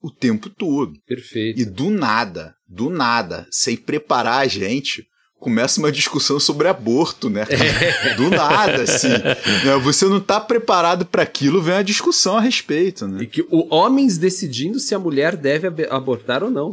[0.00, 0.94] o tempo todo.
[1.06, 1.60] Perfeito.
[1.60, 5.06] E do nada, do nada, sem preparar a gente,
[5.38, 7.46] começa uma discussão sobre aborto, né?
[7.48, 8.14] É.
[8.14, 9.08] Do nada, assim.
[9.64, 9.76] Né?
[9.82, 13.22] Você não está preparado para aquilo, vem a discussão a respeito, né?
[13.22, 16.72] E que o homens decidindo se a mulher deve abortar ou não.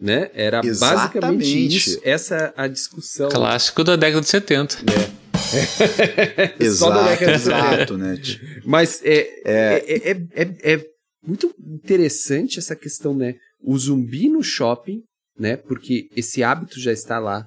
[0.00, 0.30] Né?
[0.34, 1.20] Era Exatamente.
[1.20, 3.28] basicamente isso, essa a discussão.
[3.28, 4.78] Clássico da década de 70.
[4.78, 6.54] É.
[6.64, 7.74] exato, da década de 70.
[7.74, 8.18] exato, né?
[8.64, 10.10] Mas é, é.
[10.10, 10.84] É, é, é
[11.24, 13.34] muito interessante essa questão, né?
[13.62, 15.02] O zumbi no shopping,
[15.38, 15.56] né?
[15.56, 17.46] Porque esse hábito já está lá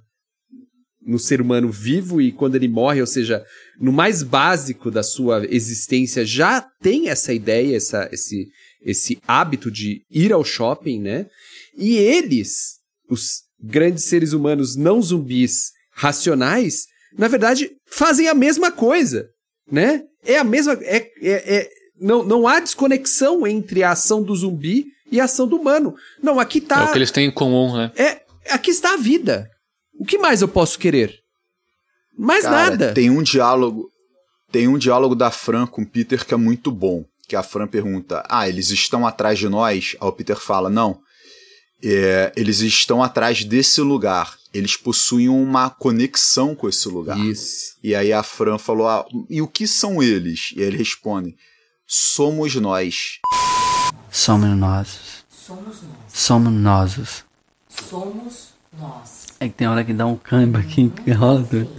[1.06, 3.46] no ser humano vivo e quando ele morre, ou seja,
[3.80, 8.48] no mais básico da sua existência, já tem essa ideia, essa, esse,
[8.82, 11.28] esse hábito de ir ao shopping, né?
[11.78, 12.78] E eles,
[13.10, 16.86] os grandes seres humanos não zumbis racionais,
[17.18, 19.30] na verdade, fazem a mesma coisa,
[19.72, 20.04] né?
[20.26, 20.74] É a mesma.
[20.82, 25.48] É, é, é, não, não há desconexão entre a ação do zumbi e a ação
[25.48, 25.96] do humano.
[26.22, 26.82] Não, aqui tá.
[26.82, 27.91] É o que eles têm em comum, né?
[27.96, 29.50] É, aqui está a vida.
[30.06, 31.20] O que mais eu posso querer?
[32.15, 32.94] Mais Cara, nada.
[32.94, 33.91] Tem um diálogo,
[34.52, 37.04] tem um diálogo da Fran com o Peter que é muito bom.
[37.28, 39.98] Que a Fran pergunta: Ah, eles estão atrás de nós?
[40.00, 41.02] Aí o Peter fala: Não.
[41.84, 44.38] É, eles estão atrás desse lugar.
[44.54, 47.18] Eles possuem uma conexão com esse lugar.
[47.18, 47.76] Isso.
[47.84, 50.54] E aí a Fran falou: ah, e o que são eles?
[50.56, 51.36] E aí ele responde:
[51.88, 53.18] somos nós.
[54.12, 55.00] Somos nós.
[55.32, 56.13] Somos nós.
[56.13, 57.24] Somos nós.
[57.89, 59.14] Somos nós.
[59.39, 61.69] É que tem hora que dá um câmbio aqui que rola tudo.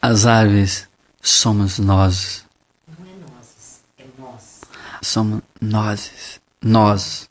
[0.00, 0.88] As aves
[1.22, 2.44] somos nós.
[2.98, 4.60] Não é nós, é nós.
[5.02, 6.10] Somos nós.
[6.62, 7.28] Nós.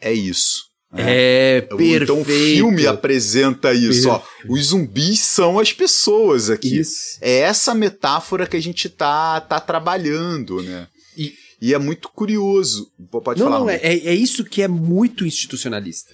[0.00, 0.68] É isso.
[0.92, 2.02] É, perfeito.
[2.04, 4.08] Então o filme apresenta isso.
[4.08, 6.78] Ó, os zumbis são as pessoas aqui.
[6.80, 7.16] Isso.
[7.20, 10.88] É essa metáfora que a gente tá, tá trabalhando, né?
[11.16, 12.90] E- E é muito curioso.
[13.22, 13.58] Pode Não, falar.
[13.60, 16.12] não, é, é, é isso que é muito institucionalista.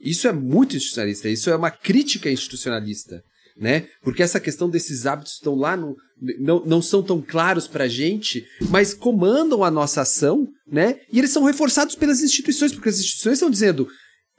[0.00, 3.22] Isso é muito institucionalista, isso é uma crítica institucionalista,
[3.56, 3.88] né?
[4.02, 5.96] Porque essa questão desses hábitos estão lá, no,
[6.38, 11.00] não, não são tão claros pra gente, mas comandam a nossa ação, né?
[11.12, 13.88] E eles são reforçados pelas instituições, porque as instituições estão dizendo,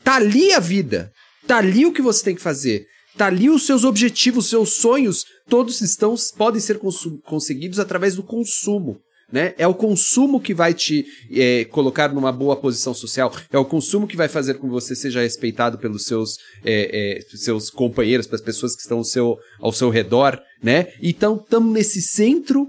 [0.04, 1.12] tá ali a vida,
[1.46, 2.86] tá ali o que você tem que fazer,
[3.18, 6.80] tá ali os seus objetivos, os seus sonhos, todos estão podem ser
[7.26, 8.98] conseguidos através do consumo.
[9.32, 9.54] Né?
[9.60, 14.08] É o consumo que vai te é, colocar numa boa posição social, é o consumo
[14.08, 18.42] que vai fazer com que você seja respeitado pelos seus, é, é, seus companheiros, pelas
[18.42, 20.88] pessoas que estão ao seu, ao seu redor, né?
[21.00, 22.68] Então estamos nesse centro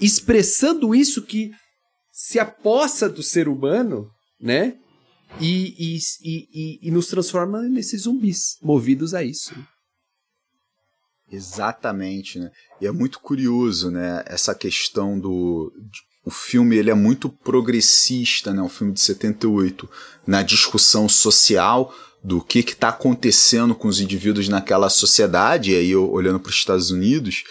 [0.00, 1.50] expressando isso que
[2.12, 4.06] se apossa do ser humano,
[4.40, 4.74] né?
[5.40, 9.52] E, e, e, e- e nos transforma nesses zumbis, movidos a isso.
[11.30, 12.50] Exatamente, né?
[12.80, 14.22] E é muito curioso, né?
[14.26, 15.72] Essa questão do.
[16.24, 18.62] O filme ele é muito progressista, né?
[18.62, 19.88] O filme de 78,
[20.26, 26.40] na discussão social do que está acontecendo com os indivíduos naquela sociedade, e aí olhando
[26.40, 27.44] para os Estados Unidos.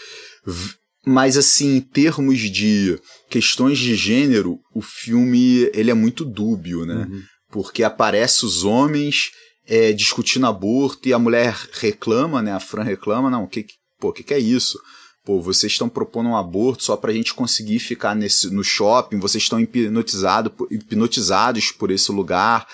[1.06, 7.08] Mas assim, em termos de questões de gênero, o filme ele é muito dúbio, né?
[7.50, 9.32] Porque aparece os homens
[9.68, 12.54] é, discutindo aborto e a mulher reclama, né?
[12.54, 13.66] A Fran reclama, não, o que,
[14.00, 14.80] pô, o que, que é isso?
[15.26, 19.44] Pô, vocês estão propondo um aborto só pra gente conseguir ficar nesse, no shopping, vocês
[19.44, 22.68] estão hipnotizado, hipnotizados por esse lugar.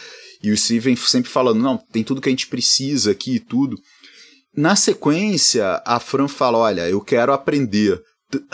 [0.43, 3.77] E o Steven sempre falando, não, tem tudo que a gente precisa aqui e tudo.
[4.54, 8.01] Na sequência, a Fran fala, olha, eu quero aprender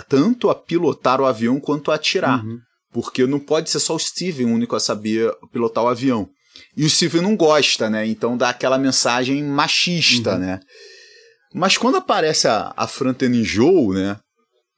[0.08, 2.44] tanto a pilotar o avião quanto a atirar.
[2.92, 6.30] Porque não pode ser só o Steven o único a saber pilotar o avião.
[6.76, 8.06] E o Steven não gosta, né?
[8.06, 10.60] Então dá aquela mensagem machista, né?
[11.54, 14.18] Mas quando aparece a, a Fran tendo enjoo, né?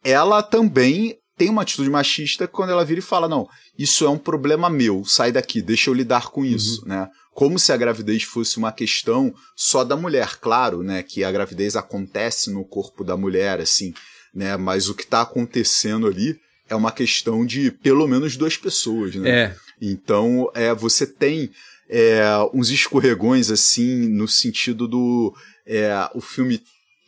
[0.04, 4.18] Ela também tem uma atitude machista quando ela vira e fala: Não, isso é um
[4.18, 7.08] problema meu, sai daqui, deixa eu lidar com isso, né?
[7.34, 11.02] Como se a gravidez fosse uma questão só da mulher, claro, né?
[11.02, 13.94] Que a gravidez acontece no corpo da mulher, assim,
[14.34, 14.58] né?
[14.58, 16.36] Mas o que está acontecendo ali
[16.70, 19.30] é uma questão de pelo menos duas pessoas, né?
[19.30, 19.56] É.
[19.82, 21.50] Então, é, você tem
[21.90, 22.22] é,
[22.54, 25.34] uns escorregões assim, no sentido do.
[25.66, 26.62] é, o filme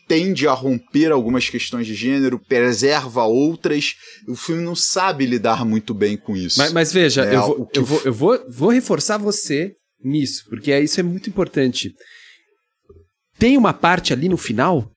[0.07, 3.95] tende a romper algumas questões de gênero, preserva outras.
[4.27, 6.57] O filme não sabe lidar muito bem com isso.
[6.57, 10.71] Mas, mas veja, É, eu, vou, eu, vou, eu vou, vou reforçar você nisso, porque
[10.71, 11.93] é- isso é muito importante.
[13.37, 14.91] Tem uma parte ali no final,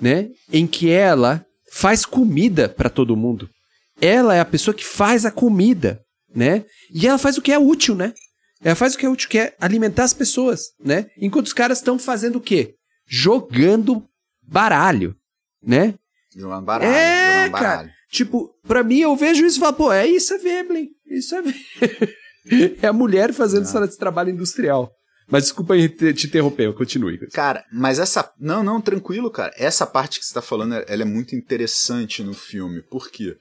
[0.00, 3.48] né, em que ela faz comida pra todo mundo.
[4.00, 6.00] Ela é a pessoa que faz a comida,
[6.34, 6.64] né?
[6.92, 8.12] E ela faz o que é útil, né?
[8.62, 11.06] Ela faz o que é útil, que é alimentar as pessoas, né?
[11.16, 12.74] Enquanto os caras estão fazendo o quê?
[13.06, 14.04] Jogando
[14.42, 15.16] baralho,
[15.62, 15.94] né?
[16.36, 17.76] Jogando baralho, É, jogando baralho.
[17.78, 17.94] cara.
[18.10, 20.90] Tipo, pra mim eu vejo isso e falo, pô, é isso é Veblen.
[21.06, 22.14] Isso é Veblen.
[22.82, 24.92] é a mulher fazendo esse trabalho industrial.
[25.28, 27.18] Mas desculpa aí te, te interromper, eu continue.
[27.30, 28.32] Cara, mas essa.
[28.38, 29.54] Não, não, tranquilo, cara.
[29.56, 32.82] Essa parte que você tá falando, ela é muito interessante no filme.
[32.82, 33.36] Por quê?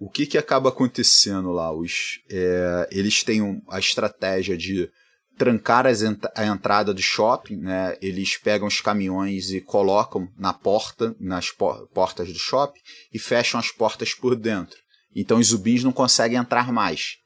[0.00, 1.70] O que que acaba acontecendo lá?
[1.72, 4.88] Os, é, eles têm um- a estratégia de
[5.36, 7.96] trancar ent- a entrada do shopping, né?
[8.00, 12.80] Eles pegam os caminhões e colocam na porta, nas po- portas do shopping,
[13.12, 14.78] e fecham as portas por dentro.
[15.14, 17.16] Então os zumbis não conseguem entrar mais.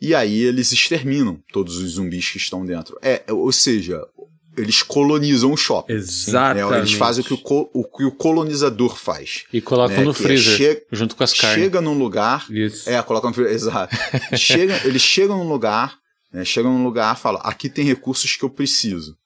[0.00, 2.98] E aí eles exterminam todos os zumbis que estão dentro.
[3.00, 4.02] É, ou seja,
[4.56, 5.92] eles colonizam o shopping.
[5.92, 6.70] Exatamente.
[6.70, 6.78] né?
[6.78, 9.44] Eles fazem o que o, o o colonizador faz.
[9.52, 10.04] E colocam né?
[10.04, 11.62] no Que é freezer, che- junto com as carnes.
[11.64, 12.46] Chega num lugar.
[12.50, 12.88] Isso.
[12.88, 13.54] É, colocam no freezer.
[13.54, 13.96] Exato.
[14.36, 15.96] Chega, eles chegam num lugar,
[16.32, 16.44] né?
[16.44, 19.16] chegam num lugar e falam: aqui tem recursos que eu preciso.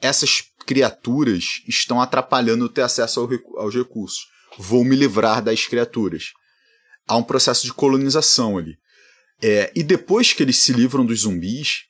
[0.00, 3.28] Essas criaturas estão atrapalhando ter acesso ao
[3.62, 4.26] aos recursos.
[4.58, 6.32] Vou me livrar das criaturas.
[7.08, 8.76] Há um processo de colonização ali.
[9.42, 11.84] É, e depois que eles se livram dos zumbis,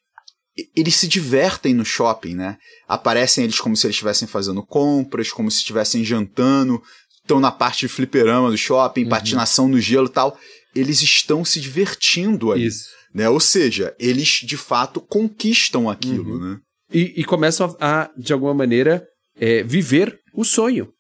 [0.77, 2.59] eles se divertem no shopping, né?
[2.87, 6.83] Aparecem eles como se eles estivessem fazendo compras, como se estivessem jantando,
[7.23, 9.09] estão na parte de fliperama do shopping, uhum.
[9.09, 10.39] patinação no gelo e tal.
[10.75, 12.67] Eles estão se divertindo ali.
[12.67, 12.91] Isso.
[13.15, 13.29] Né?
[13.29, 16.51] Ou seja, eles de fato conquistam aquilo, uhum.
[16.51, 16.59] né?
[16.93, 19.07] E, e, começam a, de alguma maneira,
[19.41, 20.93] é, viver o sonho.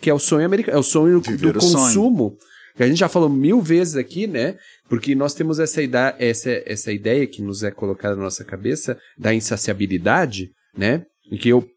[0.00, 2.30] Que é o sonho americano, é o sonho viver do o consumo.
[2.30, 2.49] Sonho.
[2.80, 4.56] Que a gente já falou mil vezes aqui, né?
[4.88, 8.98] Porque nós temos essa, ida essa, essa ideia que nos é colocada na nossa cabeça
[9.18, 11.04] da insaciabilidade, né?
[11.30, 11.68] Em que eu,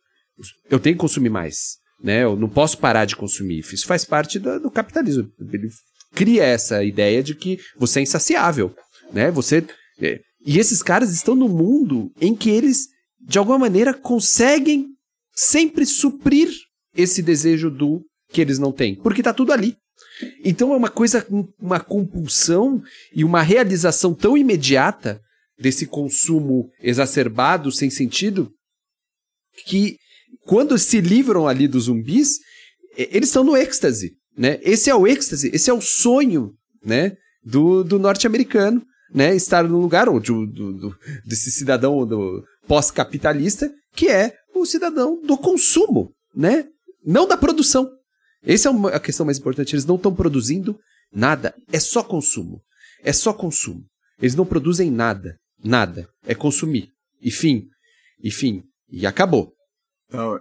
[0.71, 2.23] eu tenho que consumir mais, né?
[2.23, 3.59] Eu não posso parar de consumir.
[3.59, 5.29] Isso faz parte do, do capitalismo.
[5.51, 5.67] Ele
[6.15, 8.73] cria essa ideia de que você é insaciável,
[9.11, 9.29] né?
[9.29, 9.61] Você...
[9.99, 12.87] É, e esses caras estão no mundo em que eles,
[13.19, 14.85] de alguma maneira, conseguem
[15.35, 16.47] sempre suprir
[16.95, 18.95] esse desejo do que eles não têm.
[18.95, 19.75] Porque tá tudo ali.
[20.43, 21.25] Então é uma coisa,
[21.59, 22.81] uma compulsão
[23.13, 25.21] e uma realização tão imediata
[25.59, 28.51] desse consumo exacerbado, sem sentido,
[29.65, 29.97] que
[30.45, 32.39] quando se livram ali dos zumbis,
[32.97, 34.59] eles estão no êxtase, né?
[34.61, 36.53] Esse é o êxtase, esse é o sonho,
[36.83, 37.15] né?
[37.43, 38.81] Do, do norte-americano,
[39.13, 39.35] né?
[39.35, 40.95] Estar no lugar do, do,
[41.25, 46.65] desse cidadão do pós-capitalista, que é o cidadão do consumo, né?
[47.05, 47.89] Não da produção.
[48.45, 49.73] Essa é a questão mais importante.
[49.73, 50.77] Eles não estão produzindo
[51.11, 51.53] nada.
[51.71, 52.61] É só consumo.
[53.03, 53.83] É só consumo.
[54.19, 55.37] Eles não produzem nada.
[55.63, 56.07] Nada.
[56.25, 56.89] É consumir.
[57.21, 57.67] E fim.
[58.21, 58.63] E fim.
[58.89, 59.53] E acabou.
[60.11, 60.39] Não,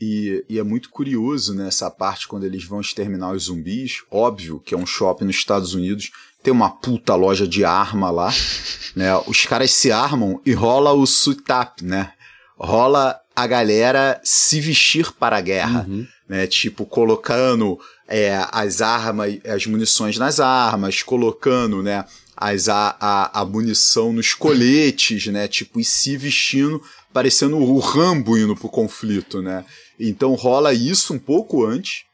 [0.00, 4.02] e, e, é muito curioso nessa né, parte quando eles vão exterminar os zumbis.
[4.10, 6.10] Óbvio que é um shopping nos Estados Unidos.
[6.42, 8.30] Tem uma puta loja de arma lá.
[8.94, 9.16] né?
[9.26, 12.12] Os caras se armam e rola o suit up, né?
[12.56, 15.86] Rola a galera se vestir para a guerra.
[15.88, 16.46] Uhum né?
[16.46, 22.04] Tipo, colocando é, as armas, as munições nas armas, colocando, né?
[22.36, 25.48] As, a, a, a munição nos coletes, né?
[25.48, 26.80] Tipo, e se vestindo,
[27.12, 29.64] parecendo o Rambo indo pro conflito, né?
[29.98, 32.04] Então rola isso um pouco antes.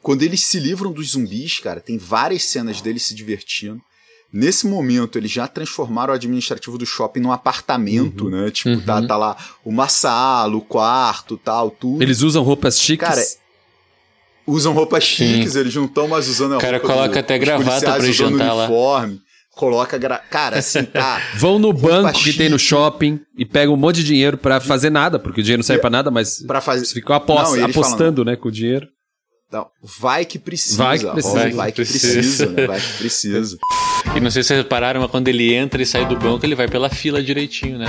[0.00, 3.82] Quando eles se livram dos zumbis, cara, tem várias cenas deles se divertindo.
[4.32, 8.30] Nesse momento, eles já transformaram o administrativo do shopping num apartamento, uhum.
[8.30, 8.50] né?
[8.50, 9.02] Tipo, tá, uhum.
[9.02, 12.02] tá, tá, lá uma sala, o quarto, tal, tudo.
[12.02, 13.06] Eles usam roupas chiques.
[13.06, 13.22] Cara,
[14.46, 15.60] usam roupas chiques, Sim.
[15.60, 16.66] eles não estão mais usando a roupa.
[16.66, 18.64] O cara coloca do, até gravata pra jantar lá.
[18.64, 19.20] uniforme.
[19.56, 19.96] Coloca.
[19.96, 20.18] Gra...
[20.18, 21.20] Cara, assim, tá.
[21.34, 22.32] Vão no banco chique.
[22.32, 25.42] que tem no shopping e pegam um monte de dinheiro para fazer nada, porque o
[25.42, 26.44] dinheiro não serve pra nada, mas.
[26.46, 26.84] Pra fazer.
[26.86, 27.58] Ficam apost...
[27.60, 28.86] apostando, falam, né, com o dinheiro.
[29.50, 29.66] Não,
[30.00, 30.76] vai que precisa.
[30.76, 31.34] Vai que precisa.
[31.34, 32.66] Vai, vai que precisa, precisa né?
[32.66, 33.56] Vai que precisa.
[34.14, 36.54] E não sei se vocês repararam, mas quando ele entra e sai do banco, ele
[36.54, 37.86] vai pela fila direitinho, né?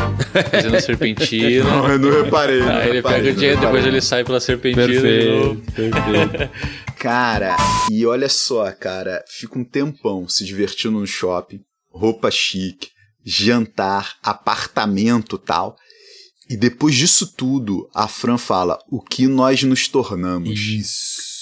[0.51, 1.63] Fazendo a serpentina.
[1.70, 2.59] Não, eu não reparei.
[2.59, 4.88] Não Aí ele reparei, pega o dinheiro, depois ele sai pela serpentina.
[4.88, 6.49] Perfeito, perfeito.
[6.99, 7.55] Cara,
[7.91, 11.59] e olha só, cara, fica um tempão se divertindo no shopping,
[11.91, 12.89] roupa chique,
[13.24, 15.78] jantar, apartamento tal.
[16.49, 20.59] E depois disso tudo, a Fran fala: o que nós nos tornamos.
[20.59, 21.36] Isso.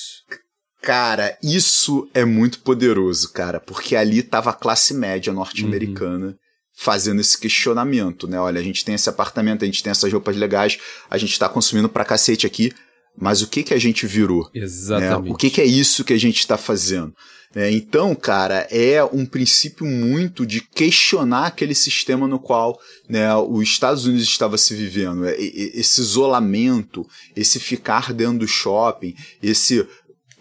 [0.81, 6.27] Cara, isso é muito poderoso, cara, porque ali tava a classe média norte-americana.
[6.27, 6.35] Uhum.
[6.77, 8.37] Fazendo esse questionamento, né?
[8.37, 10.77] Olha, a gente tem esse apartamento, a gente tem essas roupas legais,
[11.09, 12.73] a gente tá consumindo pra cacete aqui,
[13.17, 14.49] mas o que que a gente virou?
[14.53, 14.61] Né?
[14.61, 15.29] Exatamente.
[15.29, 15.31] Né?
[15.31, 17.13] O que que é isso que a gente está fazendo?
[17.55, 23.63] É, então, cara, é um princípio muito de questionar aquele sistema no qual né, os
[23.63, 25.25] Estados Unidos estava se vivendo.
[25.25, 29.87] É, esse isolamento, esse ficar dentro do shopping, esse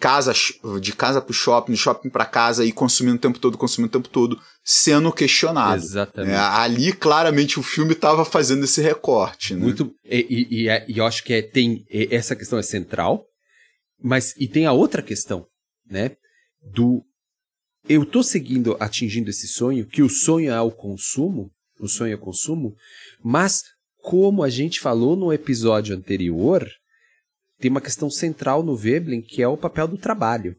[0.05, 0.33] casa,
[0.79, 3.89] de casa para o shopping, de shopping para casa e consumindo o tempo todo, consumindo
[3.89, 5.81] o tempo todo, sendo questionado.
[5.81, 6.35] Exatamente.
[6.35, 9.55] É, ali, claramente, o filme estava fazendo esse recorte.
[9.55, 9.61] Né?
[9.61, 9.91] Muito.
[10.05, 11.83] E, e, e, é, e, eu acho que é, tem.
[11.89, 13.25] Essa questão é central,
[13.99, 14.35] mas.
[14.37, 15.47] E tem a outra questão,
[15.89, 16.11] né?
[16.61, 17.01] Do.
[17.89, 22.15] Eu tô seguindo, atingindo esse sonho, que o sonho é o consumo, o sonho é
[22.15, 22.75] o consumo,
[23.23, 23.63] mas
[24.03, 26.63] como a gente falou no episódio anterior,
[27.59, 30.55] tem uma questão central no Veblen que é o papel do trabalho,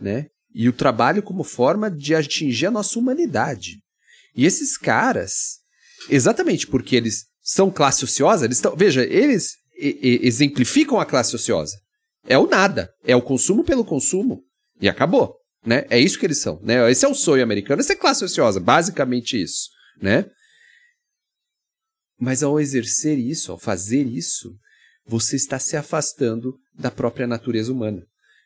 [0.00, 0.26] né?
[0.52, 3.78] E o trabalho como forma de atingir a nossa humanidade.
[4.34, 5.58] E esses caras,
[6.08, 11.78] exatamente porque eles são classe ociosa, eles estão, veja, eles exemplificam a classe ociosa.
[12.26, 14.42] É o nada, é o consumo pelo consumo
[14.80, 15.86] e acabou, né?
[15.88, 16.90] É isso que eles são, né?
[16.90, 19.68] Esse é o sonho americano, essa é classe ociosa, basicamente isso,
[20.00, 20.26] né?
[22.18, 24.54] Mas ao exercer isso, ao fazer isso,
[25.06, 28.02] você está se afastando da própria natureza humana.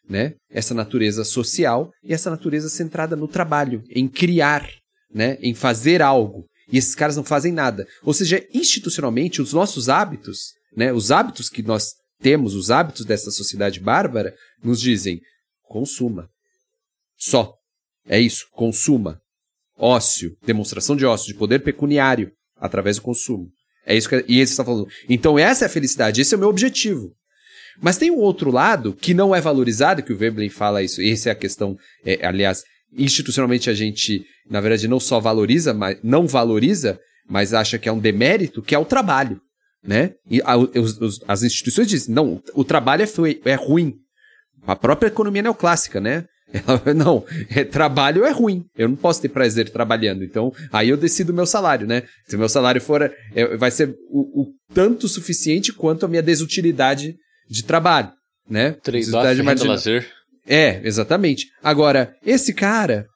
[0.09, 0.34] Né?
[0.50, 4.68] Essa natureza social e essa natureza centrada no trabalho, em criar,
[5.12, 5.38] né?
[5.40, 6.46] em fazer algo.
[6.70, 7.86] E esses caras não fazem nada.
[8.02, 10.92] Ou seja, institucionalmente, os nossos hábitos, né?
[10.92, 15.20] os hábitos que nós temos, os hábitos dessa sociedade bárbara, nos dizem:
[15.62, 16.28] consuma.
[17.16, 17.55] Só.
[18.07, 19.18] É isso, consuma.
[19.76, 23.48] Ócio, demonstração de ócio, de poder pecuniário através do consumo.
[23.87, 24.89] É isso que e está falando.
[25.09, 27.12] Então essa é a felicidade, esse é o meu objetivo.
[27.80, 31.11] Mas tem um outro lado que não é valorizado, que o Veblen fala isso, e
[31.11, 32.62] essa é a questão, é, aliás,
[32.97, 37.93] institucionalmente a gente, na verdade, não só valoriza, mas não valoriza, mas acha que é
[37.93, 39.41] um demérito, que é o trabalho,
[39.82, 40.12] né?
[40.30, 43.95] E a, os, os, as instituições dizem, não, o trabalho é, é ruim.
[44.66, 46.24] A própria economia neoclássica, né?
[46.55, 48.64] Ela, não, é, trabalho é ruim.
[48.76, 50.22] Eu não posso ter prazer trabalhando.
[50.22, 52.05] Então, aí eu decido o meu salário, né?
[52.28, 53.12] Se o meu salário for.
[53.34, 57.16] É, vai ser o, o, tanto suficiente quanto a minha desutilidade
[57.50, 58.12] de trabalho,
[58.48, 58.72] né?
[58.72, 60.09] Trade-off de lazer.
[60.46, 61.48] É, exatamente.
[61.62, 63.07] Agora, esse cara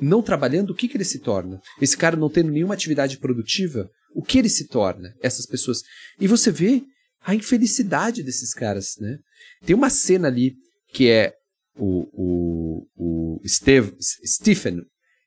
[0.00, 1.60] não trabalhando, o que, que ele se torna?
[1.80, 5.12] Esse cara não tendo nenhuma atividade produtiva, o que ele se torna?
[5.22, 5.82] Essas pessoas.
[6.20, 6.82] E você vê
[7.24, 9.18] a infelicidade desses caras, né?
[9.64, 10.54] Tem uma cena ali
[10.92, 11.34] que é
[11.78, 14.82] o, o, o Steve, Stephen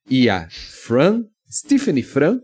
[0.09, 2.39] e a Fran, Stephen e Fran,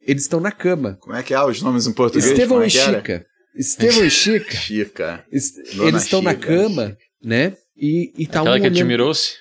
[0.00, 0.96] eles estão na cama.
[1.00, 2.30] Como é que é os nomes em português?
[2.30, 3.26] Estevão é e Chica.
[3.56, 4.54] Estevão e Chica.
[4.56, 5.24] Chica.
[5.30, 7.56] eles estão na cama, né?
[7.76, 8.78] E, e tá Aquela um que olhando...
[8.78, 9.34] admirou-se?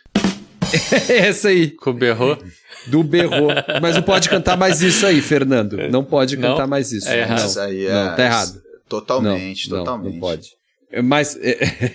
[1.10, 1.70] Essa aí.
[1.72, 2.38] Com o berro.
[2.88, 3.48] Do berro.
[3.82, 5.78] Mas não pode cantar mais isso aí, Fernando.
[5.90, 6.68] Não pode cantar Não?
[6.68, 7.08] mais isso.
[7.08, 7.40] É errado.
[7.40, 7.94] Não, Isso aí é.
[7.94, 8.62] não, tá errado.
[8.90, 10.06] Totalmente, não, totalmente.
[10.06, 10.50] Não, não pode.
[11.04, 11.94] Mas é,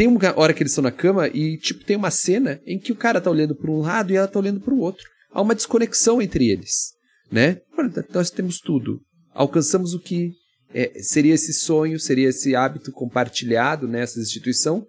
[0.00, 2.90] tem uma hora que eles estão na cama e, tipo, tem uma cena em que
[2.90, 5.04] o cara tá olhando para um lado e ela tá olhando para o outro.
[5.30, 6.92] Há uma desconexão entre eles,
[7.30, 7.60] né?
[8.08, 9.02] Nós temos tudo.
[9.34, 10.32] Alcançamos o que
[10.72, 14.78] é, seria esse sonho, seria esse hábito compartilhado nessa instituição.
[14.78, 14.86] O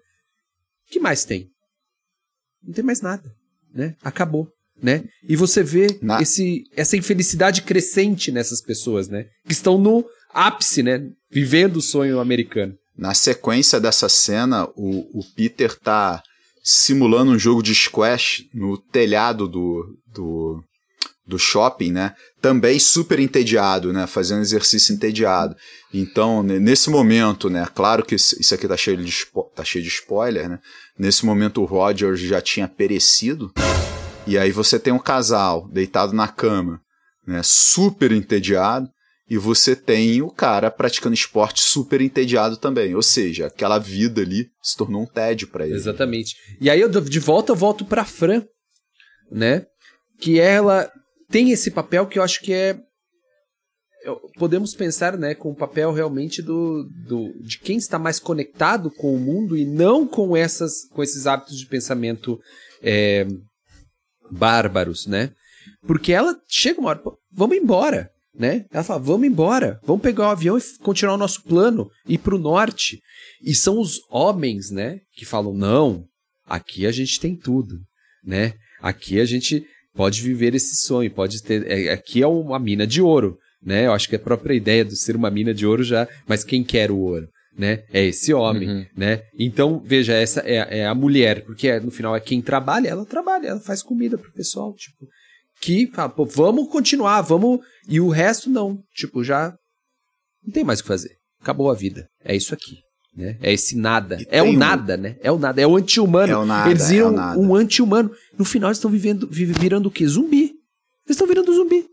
[0.91, 1.49] que mais tem?
[2.63, 3.29] Não tem mais nada,
[3.75, 3.95] né?
[4.01, 4.47] Acabou,
[4.81, 5.03] né?
[5.27, 9.25] E você vê Na- esse, essa infelicidade crescente nessas pessoas, né?
[9.45, 11.05] Que estão no ápice, né?
[11.29, 12.77] Vivendo o sonho americano.
[13.01, 16.21] Na sequência dessa cena, o, o Peter tá
[16.63, 20.63] simulando um jogo de squash no telhado do, do,
[21.25, 22.13] do shopping, né?
[22.39, 24.05] Também super entediado, né?
[24.05, 25.55] Fazendo exercício entediado.
[25.91, 27.67] Então, ne- nesse momento, né?
[27.73, 29.25] Claro que isso aqui tá cheio de,
[29.55, 30.59] tá cheio de spoiler, né?
[30.95, 33.51] Nesse momento o Roger já tinha perecido.
[34.27, 36.79] E aí você tem um casal deitado na cama,
[37.25, 37.41] né?
[37.43, 38.87] Super entediado.
[39.31, 42.93] E você tem o cara praticando esporte super entediado também.
[42.95, 45.73] Ou seja, aquela vida ali se tornou um tédio pra ele.
[45.73, 46.35] Exatamente.
[46.59, 48.43] E aí eu de volta eu volto pra Fran,
[49.31, 49.65] né?
[50.19, 50.91] Que ela
[51.29, 52.77] tem esse papel que eu acho que é
[54.35, 59.15] podemos pensar, né, com o papel realmente do, do de quem está mais conectado com
[59.15, 62.37] o mundo e não com essas com esses hábitos de pensamento
[62.83, 63.25] é,
[64.29, 65.31] bárbaros, né?
[65.87, 68.65] Porque ela chega uma hora, "Pô, vamos embora, né?
[68.71, 72.35] Ela fala, vamos embora, vamos pegar o avião e continuar o nosso plano, ir para
[72.35, 72.99] o norte.
[73.43, 76.03] E são os homens, né, que falam, não,
[76.45, 77.77] aqui a gente tem tudo,
[78.23, 78.53] né?
[78.81, 79.63] Aqui a gente
[79.93, 83.85] pode viver esse sonho, pode ter, é, aqui é uma mina de ouro, né?
[83.87, 86.63] Eu acho que a própria ideia de ser uma mina de ouro já, mas quem
[86.63, 87.27] quer o ouro?
[87.57, 87.83] Né?
[87.91, 88.85] É esse homem, Uhum.
[88.95, 89.23] né?
[89.37, 93.05] Então, veja, essa é, é a mulher, porque é, no final é quem trabalha, ela
[93.05, 95.05] trabalha, ela faz comida pro pessoal, tipo,
[95.61, 97.59] que fala, pô, vamos continuar, vamos.
[97.87, 98.79] E o resto não.
[98.95, 99.53] Tipo, já
[100.43, 101.11] não tem mais o que fazer.
[101.41, 102.07] Acabou a vida.
[102.23, 102.77] É isso aqui.
[103.15, 103.37] Né?
[103.41, 104.17] É esse nada.
[104.21, 105.17] E É o tem um- nada, né?
[105.21, 105.61] É o nada.
[105.61, 106.31] É o anti-humano.
[106.31, 107.39] É o nada, Eles é viram nada.
[107.39, 108.09] um anti-humano.
[108.37, 110.07] No final eles estão vivendo, vi- virando o quê?
[110.07, 110.43] Zumbi.
[111.05, 111.85] Eles estão virando zumbi.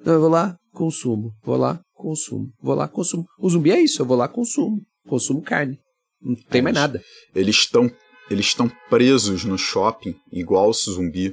[0.00, 1.32] Então, eu vou lá, consumo.
[1.42, 2.48] Vou lá, consumo.
[2.62, 3.24] Vou lá, consumo.
[3.38, 4.02] O zumbi é isso.
[4.02, 4.80] Eu vou lá, consumo.
[5.08, 5.78] Consumo carne.
[6.20, 7.02] Não tem É mais nada.
[7.34, 7.90] Eles estão
[8.30, 11.32] eles estão presos no shopping, igual o zumbi.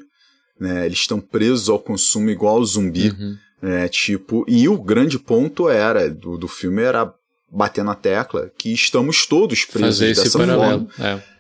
[0.59, 0.85] Né?
[0.85, 3.09] Eles estão presos ao consumo igual o zumbi.
[3.09, 3.37] Uhum.
[3.61, 3.87] né?
[3.87, 7.13] tipo, e o grande ponto era do, do filme era
[7.49, 10.89] bater na tecla que estamos todos presos dessa paralelo.
[10.89, 11.23] forma.
[11.23, 11.37] É.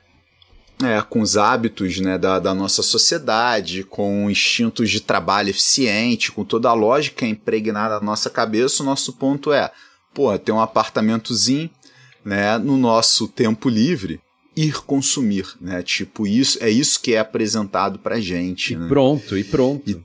[0.79, 6.45] É, com os hábitos né, da, da nossa sociedade, com instintos de trabalho eficiente, com
[6.45, 9.71] toda a lógica impregnada na nossa cabeça, o nosso ponto é,
[10.13, 11.67] porra, ter um apartamentozinho
[12.23, 14.19] né, no nosso tempo livre,
[14.57, 15.83] ir consumir, né?
[15.83, 18.73] Tipo, isso é isso que é apresentado pra gente.
[18.73, 18.87] E né?
[18.87, 20.03] pronto, e pronto.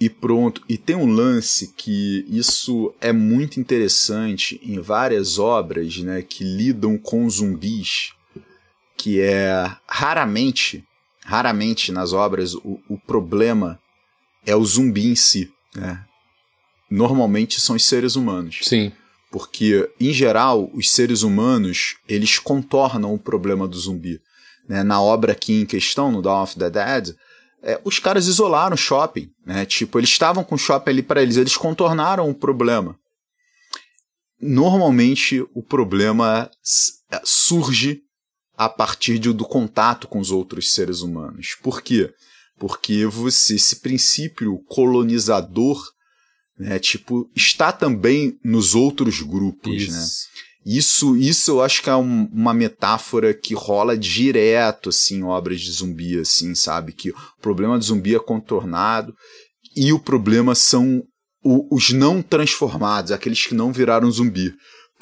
[0.00, 0.60] E pronto.
[0.68, 6.98] E tem um lance que isso é muito interessante em várias obras né, que lidam
[6.98, 8.12] com zumbis,
[8.96, 10.84] que é raramente,
[11.24, 13.78] raramente nas obras o, o problema
[14.44, 15.52] é o zumbi em si.
[15.76, 16.04] Né?
[16.90, 18.58] Normalmente são os seres humanos.
[18.62, 18.90] Sim.
[19.34, 24.20] Porque, em geral, os seres humanos eles contornam o problema do zumbi.
[24.68, 24.84] Né?
[24.84, 27.16] Na obra aqui em questão, no Dawn of the Dead,
[27.60, 29.28] é, os caras isolaram o shopping.
[29.44, 29.66] Né?
[29.66, 32.96] Tipo, eles estavam com o shopping ali para eles, eles contornaram o problema.
[34.40, 36.48] Normalmente, o problema
[37.10, 38.02] é, surge
[38.56, 41.56] a partir de- do contato com os outros seres humanos.
[41.60, 42.08] Por quê?
[42.56, 45.82] Porque você, esse princípio colonizador
[46.58, 46.78] né?
[46.78, 50.04] Tipo, está também nos outros grupos, né?
[50.64, 55.60] Isso, isso eu acho que é um, uma metáfora que rola direto, assim, em obras
[55.60, 56.92] de zumbi, assim, sabe?
[56.92, 59.14] Que o problema do zumbi é contornado
[59.76, 61.02] e o problema são
[61.44, 64.54] o, os não transformados, aqueles que não viraram zumbi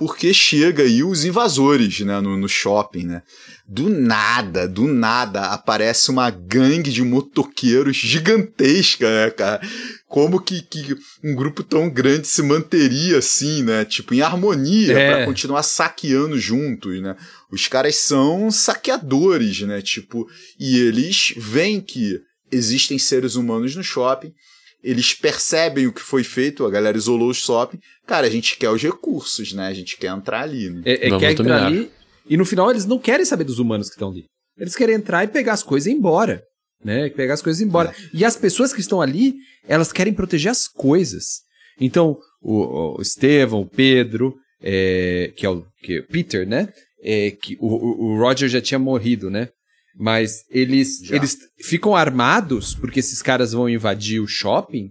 [0.03, 3.23] porque chega aí os invasores, né, no, no, shopping, né?
[3.69, 9.63] Do nada, do nada aparece uma gangue de motoqueiros gigantesca, né, cara?
[10.09, 13.85] Como que, que um grupo tão grande se manteria assim, né?
[13.85, 15.09] Tipo, em harmonia, é.
[15.09, 17.15] para continuar saqueando juntos, né?
[17.49, 19.81] Os caras são saqueadores, né?
[19.81, 20.29] Tipo,
[20.59, 22.19] e eles veem que
[22.51, 24.35] existem seres humanos no shopping
[24.83, 27.79] eles percebem o que foi feito, a galera isolou o shopping.
[28.07, 29.69] Cara, a gente quer os recursos, né?
[29.69, 30.69] A gente quer entrar ali.
[30.69, 30.83] Né?
[30.85, 31.91] É, é quer entrar ali.
[32.29, 34.25] E no final eles não querem saber dos humanos que estão ali.
[34.59, 36.43] Eles querem entrar e pegar as coisas e ir embora.
[36.85, 37.09] Né?
[37.11, 37.91] Pegar as coisas e ir embora.
[37.91, 37.95] É.
[38.13, 39.35] E as pessoas que estão ali,
[39.67, 41.43] elas querem proteger as coisas.
[41.81, 46.69] Então, o, o Estevão, o Pedro, é, que é o que, Peter, né?
[47.03, 49.49] É, que o, o Roger já tinha morrido, né?
[49.97, 54.91] Mas eles, eles ficam armados porque esses caras vão invadir o shopping.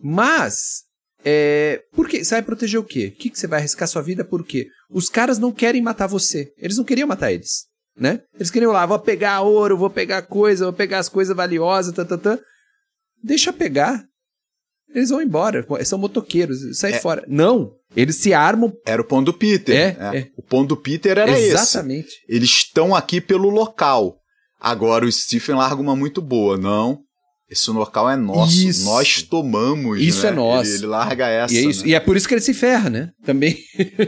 [0.00, 0.84] Mas,
[1.24, 2.24] é, por quê?
[2.24, 3.12] Você vai proteger o quê?
[3.14, 4.68] O que, que você vai arriscar sua vida por quê?
[4.90, 6.52] Os caras não querem matar você.
[6.56, 7.66] Eles não queriam matar eles.
[7.98, 8.20] Né?
[8.36, 12.04] Eles queriam lá, vou pegar ouro, vou pegar coisa, vou pegar as coisas valiosas, tá,
[12.04, 12.38] tá, tá.
[13.22, 14.04] Deixa pegar.
[14.94, 15.66] Eles vão embora.
[15.84, 17.00] São motoqueiros, sai é.
[17.00, 17.24] fora.
[17.26, 17.72] Não.
[17.96, 18.72] Eles se armam.
[18.86, 19.74] Era o ponto do Peter.
[19.74, 20.28] É, é.
[20.36, 21.46] O ponto do Peter era Exatamente.
[21.46, 21.62] esse.
[21.62, 22.24] Exatamente.
[22.28, 24.18] Eles estão aqui pelo local.
[24.60, 27.00] Agora o Stephen larga uma muito boa, não.
[27.50, 28.84] Esse local é nosso, isso.
[28.84, 29.98] nós tomamos.
[29.98, 30.28] Isso né?
[30.28, 30.70] é nosso.
[30.70, 31.54] Ele, ele, larga essa.
[31.54, 31.82] E é, isso.
[31.82, 31.88] Né?
[31.88, 33.10] e é por isso que ele se ferra, né?
[33.24, 33.56] Também.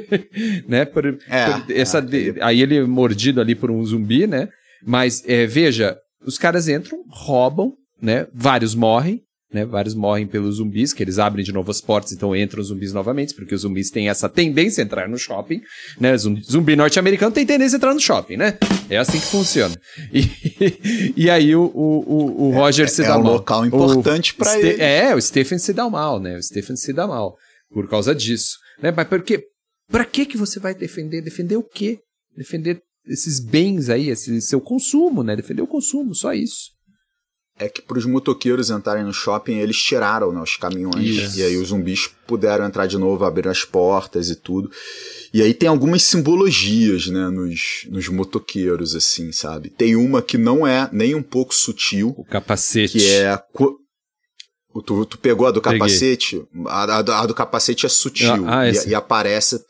[0.68, 0.84] né?
[0.84, 2.34] Por, é, por essa é, de...
[2.42, 4.48] Aí ele é mordido ali por um zumbi, né?
[4.84, 5.96] Mas é, veja,
[6.26, 8.26] os caras entram, roubam, né?
[8.34, 9.22] Vários morrem,
[9.52, 9.64] né?
[9.64, 12.92] Vários morrem pelos zumbis, que eles abrem de novo as portas, então entram os zumbis
[12.92, 15.60] novamente, porque os zumbis têm essa tendência a entrar no shopping,
[15.98, 16.16] né?
[16.16, 18.56] Zumbi, norte-americano tem tendência a entrar no shopping, né?
[18.88, 19.74] É assim que funciona.
[20.12, 23.34] E, e aí o, o, o Roger é, se é dá um mal.
[23.34, 24.82] local importante para ele.
[24.82, 26.36] É, o Stephen se dá mal, né?
[26.36, 27.36] O Stephen se dá mal
[27.72, 28.92] por causa disso, né?
[28.94, 29.44] Mas porque
[29.90, 31.22] para que que você vai defender?
[31.22, 32.00] Defender o quê?
[32.36, 35.36] Defender esses bens aí, esse seu consumo, né?
[35.36, 36.70] Defender o consumo, só isso
[37.60, 41.04] é que para os motoqueiros entrarem no shopping, eles tiraram né, os caminhões.
[41.04, 41.38] Isso.
[41.38, 44.70] E aí os zumbis puderam entrar de novo, abrir as portas e tudo.
[45.32, 49.68] E aí tem algumas simbologias, né, nos, nos motoqueiros, assim, sabe?
[49.68, 52.14] Tem uma que não é nem um pouco sutil.
[52.16, 52.98] O capacete.
[52.98, 53.38] Que é...
[54.86, 56.42] Tu, tu pegou a do capacete?
[56.66, 58.48] A, a, a, do capacete é sutil.
[58.48, 59.60] Ah, ah, e, e aparece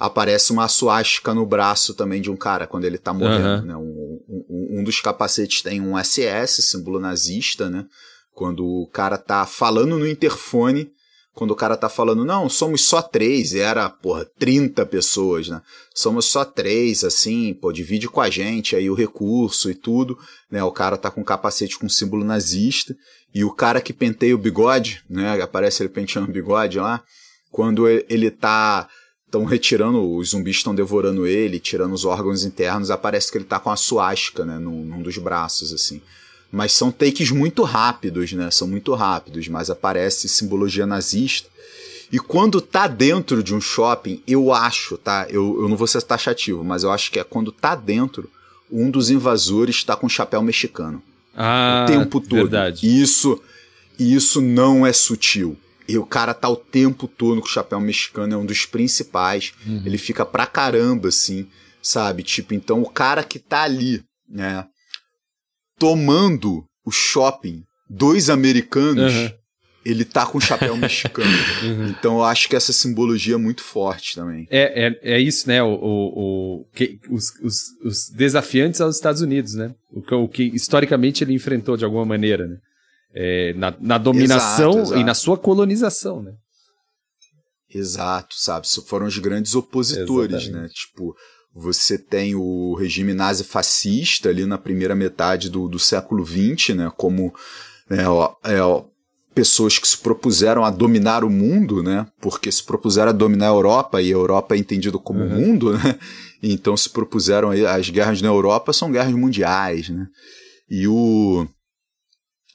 [0.00, 3.66] aparece uma suástica no braço também de um cara quando ele tá morrendo, uhum.
[3.66, 3.76] né?
[3.76, 7.84] Um, um, um, dos capacetes tem um SS, símbolo nazista, né?
[8.32, 10.90] Quando o cara tá falando no interfone,
[11.34, 15.62] quando o cara tá falando, não, somos só três, era, porra, 30 pessoas, né?
[15.94, 20.18] Somos só três, assim, pô, divide com a gente aí o recurso e tudo,
[20.50, 20.62] né?
[20.62, 22.96] O cara tá com capacete com símbolo nazista,
[23.34, 25.40] e o cara que penteia o bigode, né?
[25.40, 27.02] Aparece ele penteando o bigode lá,
[27.50, 28.88] quando ele tá
[29.30, 33.60] estão retirando, os zumbis estão devorando ele, tirando os órgãos internos, aparece que ele tá
[33.60, 36.02] com a suástica, né, num, num, dos braços, assim.
[36.50, 41.48] Mas são takes muito rápidos, né, são muito rápidos, mas aparece simbologia nazista.
[42.10, 46.02] E quando tá dentro de um shopping, eu acho, tá, eu, eu não vou ser
[46.02, 48.28] taxativo, mas eu acho que é quando tá dentro,
[48.70, 51.00] um dos invasores está com chapéu mexicano.
[51.36, 52.34] Ah, o tempo todo.
[52.34, 52.84] Verdade.
[52.84, 53.40] Isso,
[53.96, 55.56] isso não é sutil.
[55.90, 59.52] E o cara tá o tempo todo com o chapéu mexicano, é um dos principais.
[59.66, 59.82] Uhum.
[59.84, 61.48] Ele fica pra caramba, assim,
[61.82, 62.22] sabe?
[62.22, 64.64] Tipo, então o cara que tá ali, né,
[65.76, 69.30] tomando o shopping, dois americanos, uhum.
[69.84, 71.28] ele tá com o chapéu mexicano.
[71.64, 71.88] Uhum.
[71.88, 74.46] Então eu acho que essa simbologia é muito forte também.
[74.48, 75.60] É, é, é isso, né?
[75.60, 79.74] O, o, o que, os, os, os, desafiantes aos Estados Unidos, né?
[79.90, 82.58] O que, o que historicamente ele enfrentou de alguma maneira, né?
[83.14, 85.00] É, na, na, dominação exato, exato.
[85.00, 86.32] e na sua colonização, né?
[87.72, 88.66] Exato, sabe?
[88.86, 90.38] Foram os grandes opositores, né?
[90.38, 90.62] Exatamente.
[90.62, 90.68] né?
[90.68, 91.14] Tipo,
[91.54, 96.92] você tem o regime nazi-fascista ali na primeira metade do, do século XX, né?
[96.96, 97.32] Como
[97.88, 98.84] é, ó, é, ó,
[99.34, 102.06] pessoas que se propuseram a dominar o mundo, né?
[102.20, 105.40] Porque se propuseram a dominar a Europa, e a Europa é entendido como uhum.
[105.40, 105.98] mundo, né?
[106.42, 110.06] Então se propuseram as guerras na Europa são guerras mundiais, né?
[110.70, 111.46] E o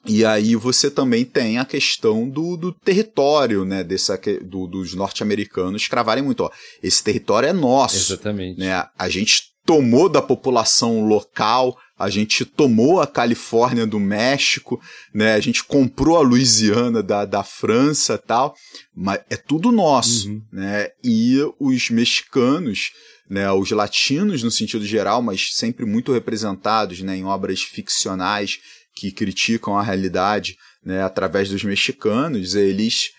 [0.06, 5.88] e aí você também tem a questão do, do território, né, dessa, do, dos norte-americanos
[5.88, 6.51] cravarem muito, ó,
[6.82, 8.14] esse território é nosso.
[8.14, 8.60] Exatamente.
[8.60, 14.82] Né, a gente tomou da população local A gente tomou a Califórnia do México,
[15.14, 15.34] né?
[15.34, 18.53] A gente comprou a Louisiana da, da França tal,
[18.93, 20.41] mas é tudo nosso, Uhum.
[20.51, 20.89] né?
[21.01, 22.91] E os mexicanos,
[23.30, 23.49] né?
[23.53, 27.16] Os latinos no sentido geral, mas sempre muito representados, né?
[27.16, 28.60] Em obras ficcionais
[28.96, 31.04] que criticam a realidade, né?
[31.04, 33.12] Através dos mexicanos, eles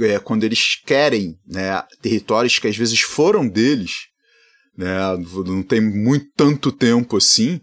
[0.00, 1.82] é, quando eles querem, né?
[2.00, 4.08] Territórios que às vezes foram deles,
[4.76, 4.98] né?
[5.46, 7.60] Não tem muito tanto tempo assim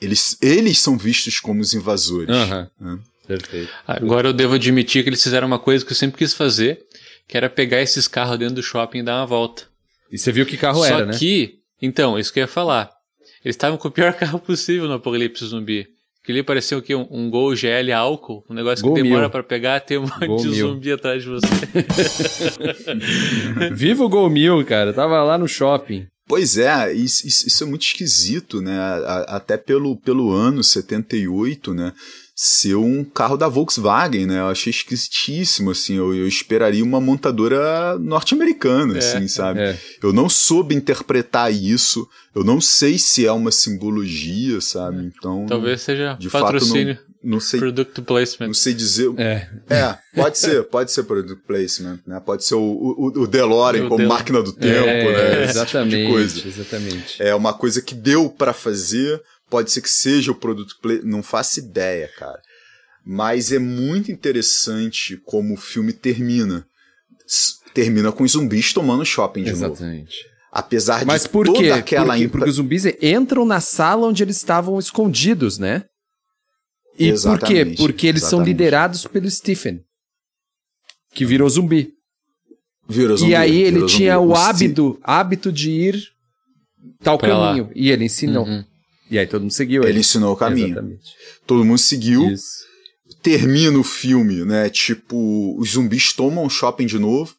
[0.00, 2.30] eles, eles são vistos como os invasores.
[2.30, 2.70] Aham.
[2.78, 2.98] né?
[3.26, 3.72] Perfeito.
[3.86, 6.78] Agora eu devo admitir que eles fizeram uma coisa que eu sempre quis fazer,
[7.26, 9.64] que era pegar esses carros dentro do shopping e dar uma volta.
[10.10, 11.16] E você viu que carro Só era, né?
[11.18, 12.90] que, então, isso que eu ia falar.
[13.42, 15.86] Eles estavam com o pior carro possível no Apocalipse Zumbi.
[16.24, 16.94] Que ali parecia o quê?
[16.94, 20.26] Um, um Gol GL álcool, um negócio Gol que demora pra pegar, tem um monte
[20.26, 20.68] Gol de mil.
[20.68, 21.46] zumbi atrás de você.
[23.72, 24.92] Viva o Gol Mil, cara.
[24.92, 26.06] Tava lá no shopping.
[26.26, 28.78] Pois é, isso, isso- é muito esquisito, né?
[29.28, 31.92] Até pelo, pelo ano 78, né?
[32.36, 34.40] Ser um carro da Volkswagen, né?
[34.40, 35.94] Eu achei esquisitíssimo, assim.
[35.96, 39.60] Eu, eu esperaria uma montadora norte-americana, assim, sabe?
[39.60, 39.78] É.
[40.02, 42.08] Eu não soube interpretar isso.
[42.34, 45.04] Eu não sei se é uma simbologia, sabe?
[45.04, 45.46] Então.
[45.46, 48.48] Talvez seja de fato, patrocínio, Não sei, product placement.
[48.48, 49.12] não sei dizer.
[49.16, 49.48] É.
[49.70, 52.20] É, pode ser, pode ser product placement, né?
[52.26, 55.42] Pode ser o, o, o DeLorean O como Del- máquina do tempo, É, né?
[55.44, 56.34] Esse exatamente.
[56.34, 56.48] tipo.
[56.48, 57.22] Exatamente.
[57.22, 59.22] É uma coisa que deu pra fazer,
[59.54, 62.42] pode ser que seja o product placement, não faço ideia, cara.
[63.06, 66.66] Mas é muito interessante como o filme termina.
[67.72, 69.66] Termina com os zumbis tomando shopping de novo.
[69.74, 70.16] Exatamente.
[70.50, 71.70] Apesar Mas de por toda quê?
[71.70, 72.28] aquela Por quê?
[72.28, 75.84] Porque os zumbis entram na sala onde eles estavam escondidos, né?
[76.98, 77.12] E por quê?
[77.12, 78.48] Exatamente, Porque eles são exatamente.
[78.48, 79.80] liderados pelo Stephen,
[81.12, 81.92] que virou zumbi.
[82.88, 84.32] Virou e zumbi, aí ele tinha zumbi.
[84.32, 86.02] o hábito, hábito de ir
[87.04, 87.48] tal Pra lá.
[87.50, 87.70] caminho.
[87.72, 88.44] E ele ensinou.
[88.44, 88.64] Uhum.
[89.10, 89.92] E aí todo mundo seguiu ele.
[89.92, 90.68] Ele ensinou o caminho.
[90.68, 91.14] Exatamente.
[91.46, 92.30] Todo mundo seguiu.
[92.30, 92.64] Isso.
[93.22, 94.68] termina o filme, né?
[94.70, 97.34] Tipo, os zumbis tomam o shopping de novo.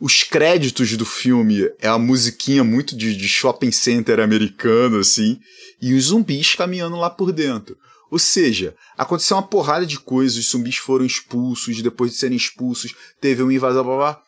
[0.00, 5.38] Os créditos do filme é a musiquinha muito de, de shopping center americano, assim.
[5.80, 7.76] E os zumbis caminhando lá por dentro.
[8.10, 12.94] Ou seja, aconteceu uma porrada de coisas, os zumbis foram expulsos, depois de serem expulsos,
[13.20, 14.22] teve um invasão, blá, blá, blá,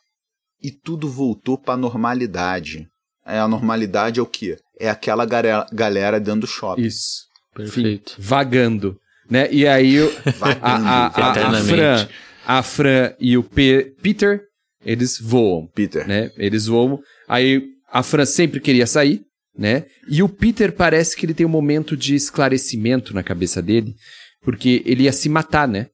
[0.62, 2.86] e tudo voltou pra normalidade.
[3.26, 4.58] É, a normalidade é o quê?
[4.82, 6.82] É aquela galera, galera dentro do shopping.
[6.82, 7.22] Isso.
[7.54, 8.14] Perfeito.
[8.18, 8.96] Enfim, vagando.
[9.30, 9.48] Né?
[9.52, 10.60] E aí o- Vagando.
[10.64, 11.68] a, a, a, a Eternamente.
[11.68, 12.08] Fran,
[12.46, 14.40] a Fran e o Pe- Peter,
[14.84, 15.68] eles voam.
[15.74, 16.06] Peter.
[16.08, 16.30] né?
[16.36, 16.98] Eles voam.
[17.28, 17.62] Aí
[17.92, 19.20] a Fran sempre queria sair,
[19.56, 19.84] né?
[20.08, 23.94] E o Peter parece que ele tem um momento de esclarecimento na cabeça dele,
[24.42, 25.86] porque ele ia se matar, né?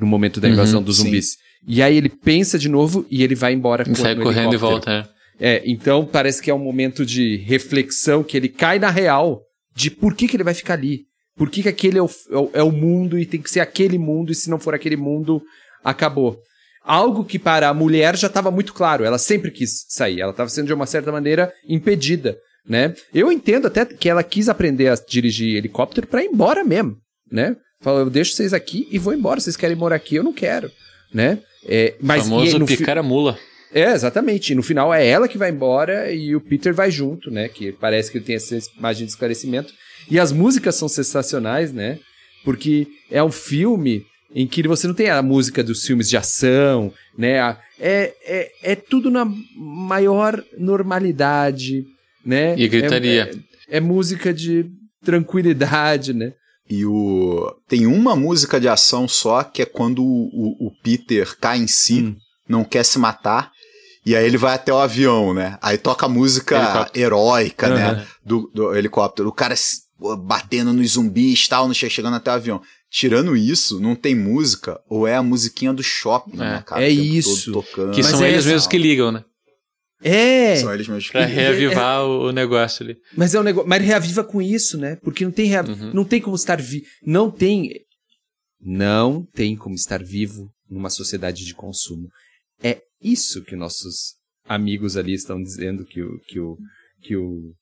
[0.00, 1.04] No momento da Uhum, invasão dos sim.
[1.04, 1.36] zumbis.
[1.68, 4.90] E aí ele pensa de novo e ele vai embora com Sai correndo e volta.
[4.90, 5.15] é.
[5.38, 9.42] É, então parece que é um momento de reflexão que ele cai na real
[9.74, 11.00] de por que, que ele vai ficar ali.
[11.36, 13.60] Por que, que aquele é o, é o- é o mundo e tem que ser
[13.60, 15.42] aquele mundo, e se não for aquele mundo,
[15.84, 16.38] acabou.
[16.82, 20.48] Algo que para a mulher já estava muito claro, ela sempre quis sair, ela estava
[20.48, 22.94] sendo de uma certa maneira impedida, né?
[23.12, 26.96] Eu entendo até que ela quis aprender a dirigir helicóptero para ir embora mesmo,
[27.30, 27.56] né?
[27.82, 30.70] Falou, eu deixo vocês aqui e vou embora, vocês querem morar aqui, eu não quero,
[31.12, 31.40] né?
[31.68, 33.36] É, mas e famoso no fi- picar a mula.
[33.72, 34.52] É, exatamente.
[34.52, 37.48] E no final é ela que vai embora e o Peter vai junto, né?
[37.48, 39.72] Que parece que ele tem essa imagem de esclarecimento.
[40.10, 41.98] E as músicas são sensacionais, né?
[42.44, 44.04] Porque é um filme
[44.34, 47.56] em que você não tem a música dos filmes de ação, né?
[47.78, 51.84] É, é, é tudo na maior normalidade,
[52.24, 52.54] né?
[52.58, 53.30] E gritaria.
[53.30, 54.66] É, é- é música de
[55.04, 56.32] tranquilidade, né?
[56.68, 61.36] E o tem uma música de ação só que é quando o, o- o Peter
[61.38, 62.16] cai em si, Hum.
[62.48, 63.50] não quer se matar.
[64.06, 65.58] E aí ele vai até o avião, né?
[65.60, 67.04] Aí toca a música Helicóptero.
[67.04, 67.92] heróica, Aham.
[67.96, 68.06] né?
[68.24, 69.28] Do, do helicóptero.
[69.28, 69.54] O cara
[70.24, 72.62] batendo nos zumbis e tal, chegando até o avião.
[72.88, 76.38] Tirando isso, não tem música, ou é a musiquinha do shopping, É.
[76.38, 76.84] né, cara?
[76.84, 77.50] É isso.
[77.52, 77.90] tocando.
[77.92, 79.24] Que Mas são é eles mesmos que ligam, né?
[80.02, 80.54] É!
[80.56, 82.96] São eles mesmos que Pra reavivar o o negócio ali.
[83.16, 83.68] Mas é um negócio.
[83.68, 84.96] Mas reaviva com isso, né?
[85.02, 85.90] Porque não tem, rea- Uhum.
[85.92, 86.84] não tem como estar vivo.
[87.04, 87.70] Não tem.
[88.60, 92.08] Não tem como estar vivo numa sociedade de consumo.
[92.62, 96.56] É isso que nossos amigos ali estão dizendo que o que o
[97.02, 97.52] que o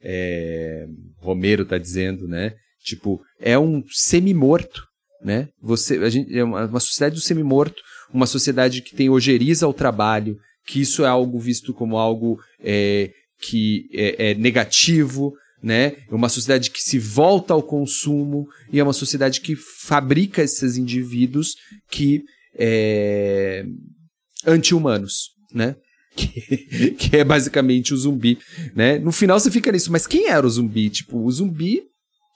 [0.00, 0.86] é,
[1.18, 2.54] Romero está dizendo, né?
[2.82, 4.82] Tipo, é um semi-morto,
[5.22, 5.48] né?
[5.60, 7.82] Você, a gente, é uma, uma sociedade do semi-morto,
[8.12, 10.36] uma sociedade que tem ojeriza ao trabalho,
[10.66, 15.32] que isso é algo visto como algo é, que é, é negativo,
[15.62, 15.96] né?
[16.10, 20.76] É uma sociedade que se volta ao consumo e é uma sociedade que fabrica esses
[20.76, 21.54] indivíduos
[21.90, 22.22] que
[22.56, 23.64] é,
[24.46, 25.76] anti-humanos, né?
[26.16, 28.38] Que, que é basicamente o zumbi,
[28.72, 29.00] né?
[29.00, 30.88] No final você fica nisso, mas quem era o zumbi?
[30.88, 31.82] Tipo, o zumbi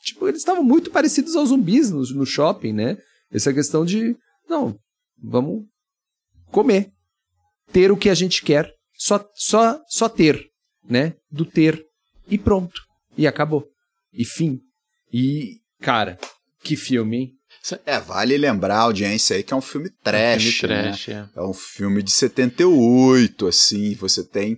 [0.03, 2.99] tipo, eles estavam muito parecidos aos zumbis no, no shopping, né?
[3.31, 4.17] Essa questão de,
[4.49, 4.79] não,
[5.23, 5.65] vamos
[6.51, 6.91] comer.
[7.73, 8.73] Ter o que a gente quer.
[8.95, 10.43] Só, só, só ter,
[10.89, 11.15] né?
[11.31, 11.85] Do ter.
[12.27, 12.81] E pronto.
[13.17, 13.69] E acabou.
[14.13, 14.61] E fim.
[15.13, 16.19] E, cara,
[16.63, 17.38] que filme, hein?
[17.87, 20.59] É, vale lembrar a audiência aí que é um filme trash.
[20.61, 20.83] Filme né?
[20.85, 21.25] trash, é.
[21.37, 24.57] É um filme de 78, assim, você tem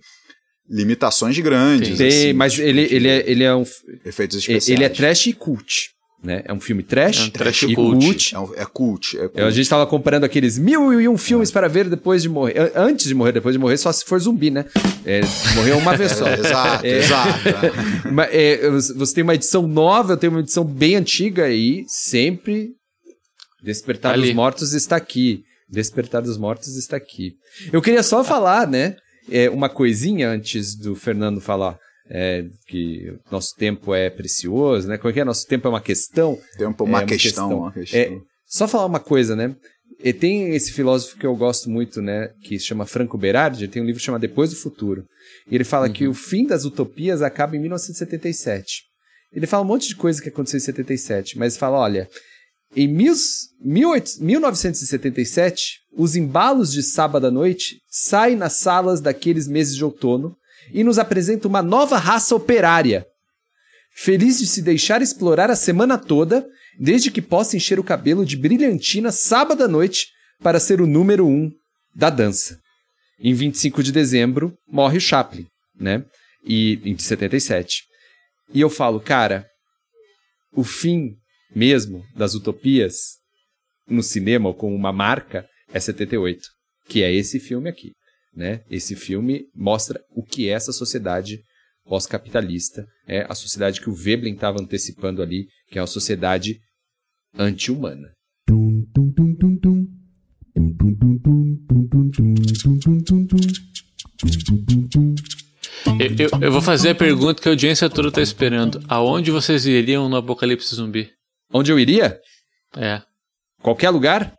[0.68, 1.98] limitações grandes.
[1.98, 3.64] Tem, assim, mas ele, de ele, é, ele é um.
[4.04, 4.68] Efeitos é- especiais.
[4.68, 5.90] Ele é trash e cult.
[6.22, 6.42] Né?
[6.44, 8.04] É um filme trash, É um trash e cult.
[8.04, 8.34] cult.
[8.34, 9.16] É, um- é cult.
[9.18, 9.40] É cult.
[9.40, 12.58] A gente tava comparando aqueles mil e um filmes para ver depois de morrer.
[12.60, 14.66] An- Antes de morrer, depois de morrer, só se for zumbi, né?
[15.06, 15.22] É,
[15.54, 16.28] morreu uma vez só.
[16.28, 16.98] É, exato, É.
[16.98, 17.38] exato.
[18.30, 22.72] É, você tem uma edição nova, eu tenho uma edição bem antiga aí, sempre.
[23.62, 24.28] Despertar Ali.
[24.28, 25.42] dos Mortos está aqui.
[25.68, 27.32] Despertar dos Mortos está aqui.
[27.72, 28.96] Eu queria só falar, né?
[29.30, 34.98] é, uma coisinha antes do Fernando falar é, que nosso tempo é precioso, né?
[34.98, 35.24] Como é que é?
[35.24, 36.38] Nosso tempo é uma questão.
[36.58, 37.58] Tempo é uma É, questão.
[37.58, 38.00] Uma questão.
[38.00, 38.10] É,
[38.46, 39.54] só falar uma coisa, né?
[40.02, 42.30] E tem esse filósofo que eu gosto muito, né?
[42.42, 45.04] Que se chama Franco Berardi, ele tem um livro chamado Depois do Futuro.
[45.48, 48.82] E ele fala que o fim das utopias acaba em 1977.
[49.32, 52.08] Ele fala um monte de coisa que aconteceu em 77, mas fala, olha,
[52.74, 59.74] em mil, 18 1977, os embalos de sábado à noite saem nas salas daqueles meses
[59.74, 60.36] de outono
[60.72, 63.04] e nos apresenta uma nova raça operária,
[63.94, 66.46] feliz de se deixar explorar a semana toda,
[66.78, 70.06] desde que possa encher o cabelo de brilhantina sábado à noite
[70.40, 71.50] para ser o número um
[71.94, 72.58] da dança.
[73.18, 75.46] Em 25 de dezembro, morre o Chaplin,
[75.78, 76.04] né?
[76.44, 77.82] E em 77.
[78.54, 79.46] E eu falo, cara,
[80.54, 81.16] o fim
[81.54, 83.18] mesmo das utopias
[83.88, 86.40] no cinema com uma marca é 78,
[86.88, 87.92] que é esse filme aqui,
[88.34, 88.60] né?
[88.70, 91.40] Esse filme mostra o que é essa sociedade
[91.84, 96.58] pós-capitalista, é a sociedade que o Veblen estava antecipando ali, que é uma sociedade
[97.36, 98.08] anti-humana.
[105.98, 108.80] Eu, eu- eu vou fazer a pergunta que a audiência toda tá esperando.
[108.88, 111.10] Aonde vocês iriam no Apocalipse Zumbi?
[111.52, 112.20] Onde eu iria?
[112.76, 113.02] É.
[113.62, 114.34] Qualquer lugar?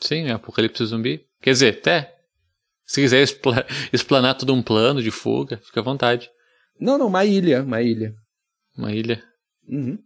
[0.00, 1.24] Sim, é Apocalipse Zumbi.
[1.40, 2.14] Quer dizer, até.
[2.86, 6.28] Se quiser expla- explanar todo um plano de fuga, fica à vontade.
[6.78, 8.14] Não, não, uma ilha, uma ilha.
[8.76, 9.22] Uma ilha.
[9.68, 9.98] Uhum.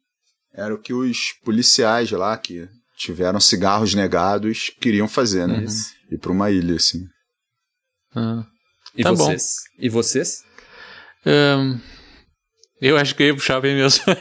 [0.53, 5.65] Era o que os policiais lá, que tiveram cigarros negados, queriam fazer, né?
[6.11, 7.05] Ir pra uma ilha, assim.
[8.15, 8.45] Ah.
[8.95, 9.17] E Tá bom.
[9.17, 9.55] vocês?
[9.79, 10.45] E vocês?
[11.27, 11.79] Ahn,
[12.81, 14.05] eu acho que eu ia pro shopping mesmo.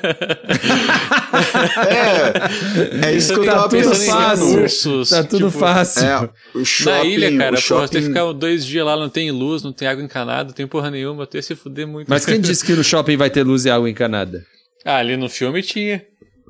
[1.87, 4.59] É, é isso que eu Tá tava tudo pensando.
[4.59, 5.05] fácil.
[5.05, 6.03] Tá tudo tipo, fácil.
[6.05, 7.87] É, o shopping, Na ilha, cara, o porra, shopping...
[7.87, 10.89] você ficar dois dias lá, não tem luz, não tem água encanada, não tem porra
[10.89, 12.07] nenhuma, ia se fuder muito.
[12.09, 14.43] Mas quem disse que no shopping vai ter luz e água encanada?
[14.85, 16.03] Ah, ali no filme tinha.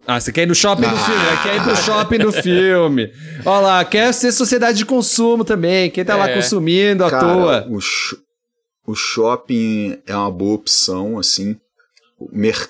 [0.05, 1.21] Ah, você quer ir no shopping do filme?
[1.21, 1.39] né?
[1.43, 3.11] Quer ir pro shopping do filme.
[3.45, 5.89] Olha lá, quer ser sociedade de consumo também.
[5.89, 6.35] Quem tá lá É.
[6.35, 7.67] consumindo à Cara, toa.
[7.69, 8.15] O, sh-
[8.87, 11.57] o shopping é uma boa opção, assim.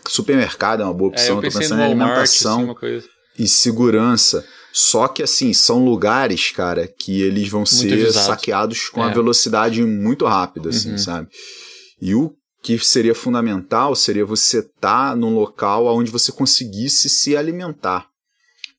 [0.07, 1.27] Supermercado é uma boa É, opção.
[1.37, 3.03] eu eu tô pensando em Walmart, alimentação assim, uma
[3.39, 4.45] e segurança.
[4.73, 8.27] Só que, assim, são lugares, cara, que eles vão ser avisados.
[8.27, 9.13] saqueados com uma É.
[9.13, 10.97] velocidade muito rápida, assim, Uhum.
[10.97, 11.29] sabe?
[12.01, 18.07] E o que seria fundamental seria você estar num local onde você conseguisse se alimentar.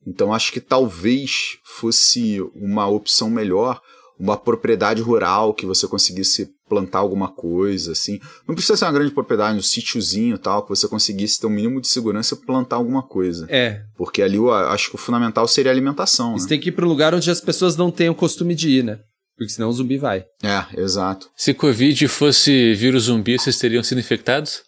[0.07, 3.81] Então, acho que talvez fosse uma opção melhor
[4.19, 8.21] uma propriedade rural que você conseguisse plantar alguma coisa, assim.
[8.47, 11.51] Não precisa ser uma grande propriedade, um sítiozinho e tal, que você conseguisse ter um
[11.51, 13.47] mínimo de segurança e plantar alguma coisa.
[13.49, 16.49] É, Porque ali eu acho que o fundamental seria a alimentação, você né?
[16.51, 18.99] tem que ir pro lugar onde as pessoas não têm o costume de ir, né?
[19.37, 20.25] Porque senão o zumbi vai.
[20.43, 21.29] É, exato.
[21.37, 24.63] Se Covid fosse vírus zumbi, vocês teriam sido infectados?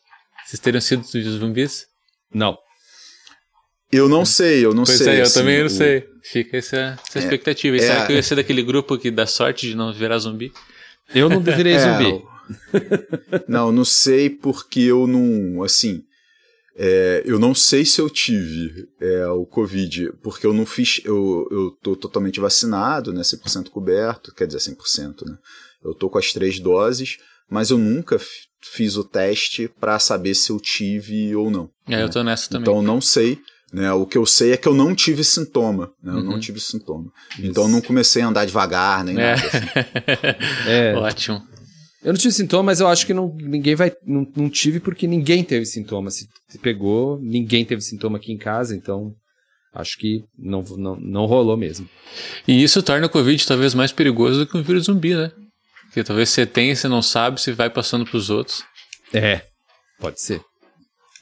[0.47, 1.03] Vocês teriam sido
[1.39, 1.87] zumbis?
[2.33, 2.57] Não.
[3.93, 5.09] Eu não sei, eu não Pois sei.
[5.09, 6.05] é, eu assim, também não o- sei.
[6.23, 7.77] Fica essa, essa expectativa.
[7.77, 7.83] E é.
[7.83, 10.53] será que eu ia ser daquele grupo que dá sorte de não virar zumbi?
[11.15, 12.25] Eu não deveria É, zumbi.
[13.49, 16.03] não, não sei porque eu não, assim,
[16.77, 21.47] é, eu não sei se eu tive é, o Covid, porque eu não fiz, eu,
[21.51, 25.37] eu tô totalmente vacinado, né, 100% coberto, quer dizer, 100%, né,
[25.85, 28.19] eu tô com as três doses, mas eu nunca
[28.63, 31.71] fiz o teste para saber se eu tive ou não.
[31.89, 32.63] É, eu tô nessa também.
[32.63, 33.39] Então eu não sei,
[33.73, 33.93] né?
[33.93, 36.13] O que eu sei é que eu não tive sintoma, né?
[36.13, 36.25] Eu Uhum.
[36.25, 37.11] não tive sintoma.
[37.39, 39.35] Então eu não comecei a andar devagar nem É.
[39.37, 39.47] nada.
[39.47, 39.67] assim.
[40.69, 40.95] É.
[40.97, 41.43] Ótimo.
[42.03, 43.93] Eu não tive sintoma, mas eu acho que não, ninguém vai.
[44.07, 46.11] Não, não tive porque ninguém teve sintoma.
[46.11, 49.13] Se, se pegou, ninguém teve sintoma aqui em casa, então
[49.75, 51.87] acho que não, não, não rolou mesmo.
[52.49, 55.31] E isso torna o Covid talvez mais perigoso do que um vírus zumbi, né?
[55.87, 58.63] Porque talvez você tenha e você não sabe, você vai passando pros outros.
[59.13, 59.43] É,
[60.01, 60.41] pode ser.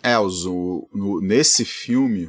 [0.03, 2.29] É, os, o, no- nesse filme,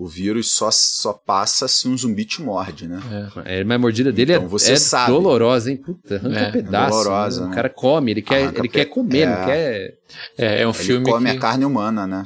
[0.00, 3.00] o vírus só, só passa se um zumbi te morde, né?
[3.44, 5.10] É, mas a mordida dele Então é, você é sabe.
[5.10, 5.76] dolorosa, hein?
[5.76, 6.90] Puta, arranca É, pedaço.
[6.90, 7.50] dolorosa, né?
[7.50, 9.26] O cara come, ele quer, Arranca ele pe- quer comer, é.
[9.26, 9.94] não quer.
[10.38, 11.36] É, é um Ele filme come que...
[11.36, 12.24] a carne humana, né?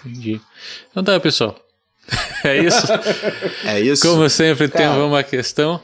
[0.00, 0.40] Entendi.
[0.90, 1.56] Então tá, pessoal.
[2.42, 2.86] É isso.
[3.66, 4.08] É isso.
[4.08, 4.92] Como sempre, Cara.
[4.94, 5.80] temos uma questão.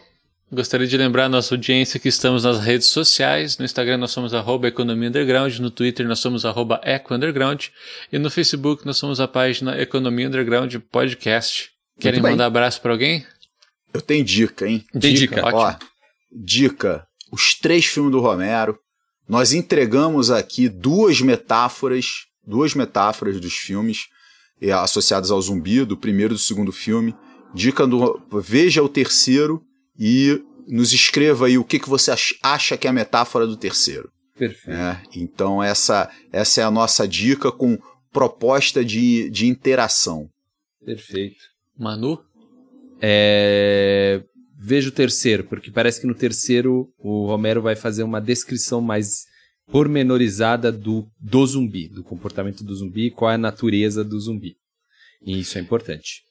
[0.51, 3.59] Gostaria de lembrar a nossa audiência que estamos nas redes sociais.
[3.59, 7.65] No Instagram nós somos arroba Economia Underground, no Twitter nós somos arroba Eco Underground
[8.13, 11.71] e no Facebook nós somos a página Economia Underground Podcast.
[11.99, 13.27] Querem mandar abraço para alguém?
[13.93, 14.85] Eu tenho dica, hein?
[15.01, 15.45] Tem dica.
[15.45, 15.59] Ótimo.
[15.59, 15.75] Ó,
[16.31, 18.79] dica: os três filmes do Romero.
[19.29, 24.05] Nós entregamos aqui duas metáforas, duas metáforas dos filmes
[24.63, 27.17] eh, associadas ao zumbi, do primeiro e do segundo filme.
[27.53, 28.23] Dica do.
[28.41, 29.66] Veja o terceiro
[29.99, 33.57] e nos escreva aí o que, que você ach- acha que é a metáfora do
[33.57, 34.11] terceiro.
[34.39, 34.69] Perfeito.
[34.77, 35.03] né?
[35.15, 37.79] Então, essa, essa é a nossa dica com
[38.13, 40.29] proposta de, de interação.
[40.85, 41.37] Perfeito.
[41.79, 42.19] Manu?
[43.01, 44.23] É,
[44.59, 49.27] Veja o terceiro, porque parece que no terceiro o Romero vai fazer uma descrição mais
[49.71, 54.57] pormenorizada do, do zumbi, do comportamento do zumbi, qual é a natureza do zumbi.
[55.25, 56.23] E isso é importante.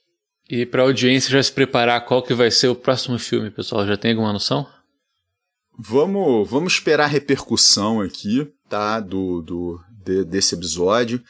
[0.50, 3.86] E para a audiência já se preparar qual que vai ser o próximo filme, pessoal,
[3.86, 4.68] já tem alguma noção?
[5.78, 9.00] Vamos, vamos esperar a repercussão aqui, tá?
[9.00, 11.22] Do, do, de- desse episódio,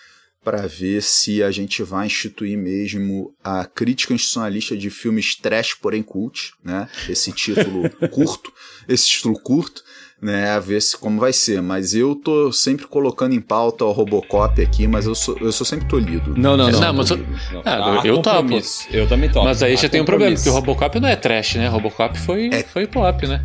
[0.46, 6.04] para ver se a gente vai instituir mesmo a crítica institucionalista de filmes trash, porém
[6.04, 6.88] cult, né?
[7.10, 8.54] Esse título curto,
[8.88, 9.84] esse título curto,
[10.22, 10.52] né?
[10.52, 11.62] A ver se como vai ser.
[11.64, 15.66] Mas eu tô sempre colocando em pauta o Robocop aqui, mas eu sou, eu sou
[15.66, 16.36] sempre tolhido.
[16.38, 16.80] Não, não, não.
[16.80, 17.62] Não, mas eu- Não.
[17.66, 18.42] Ah, eu topo.
[18.42, 18.88] compromisso.
[18.92, 19.46] Eu também topo.
[19.46, 21.68] Mas aí Há já tem um problema, porque o Robocop não é trash, né?
[21.68, 22.62] Robocop foi, É.
[22.64, 23.42] foi pop, né?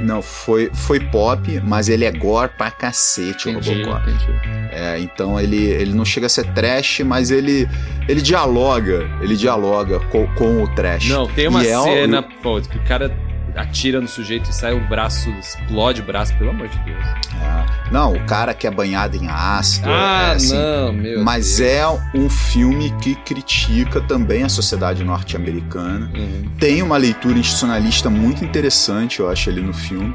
[0.00, 4.10] Não, foi, foi pop, mas ele é gore pra cacete, o Entendi, Robocop.
[4.10, 4.38] entendi.
[4.72, 7.68] É, então ele, ele não chega a ser trash, mas ele,
[8.08, 11.08] ele dialoga, ele dialoga com, com o trash.
[11.08, 13.08] Não, tem uma E é o- cena, pô, que o cara
[13.56, 17.04] atira no sujeito e sai o braço, explode o braço, pelo amor de Deus.
[17.04, 17.90] É.
[17.92, 19.88] não, o cara que é banhado em ácido.
[19.90, 21.70] Ah, é, assim, não, meu Mas Deus.
[21.70, 26.10] é um filme que critica também a sociedade norte-americana.
[26.14, 26.44] Uhum.
[26.58, 30.14] Tem uma leitura institucionalista muito interessante, eu acho, ali no filme.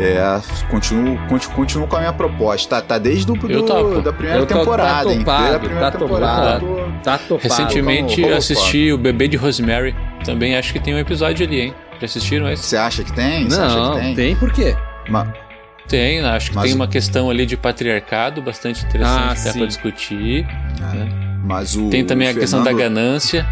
[0.00, 2.80] É, continuo, continuo, continuo com a minha proposta.
[2.80, 4.02] Tá, tá desde o Eu do, topo.
[4.02, 5.18] da primeira Eu tô- tá temporada, hein?
[5.20, 6.60] topado, Desde a primeira tá temporada.
[6.60, 6.66] topado.
[6.66, 7.42] tô- Tá topado.
[7.42, 9.94] Recentemente vamos- vamos assisti o Bebê de Rosemary.
[10.24, 11.74] Também acho que tem um episódio ali, hein?
[12.00, 12.62] Já assistiram esse?
[12.64, 13.48] Você acha que tem?
[13.48, 14.14] Você acha Não, que tem?
[14.14, 14.76] tem por quê?
[15.08, 15.32] Ma-
[15.88, 16.28] Tem, né?
[16.30, 19.52] acho que Mas tem o- uma questão ali de patriarcado bastante interessante Ah, que dá
[19.52, 19.58] sim.
[19.58, 20.46] pra discutir.
[21.44, 23.46] Mas o Tem também a questão da Fernando- ganância.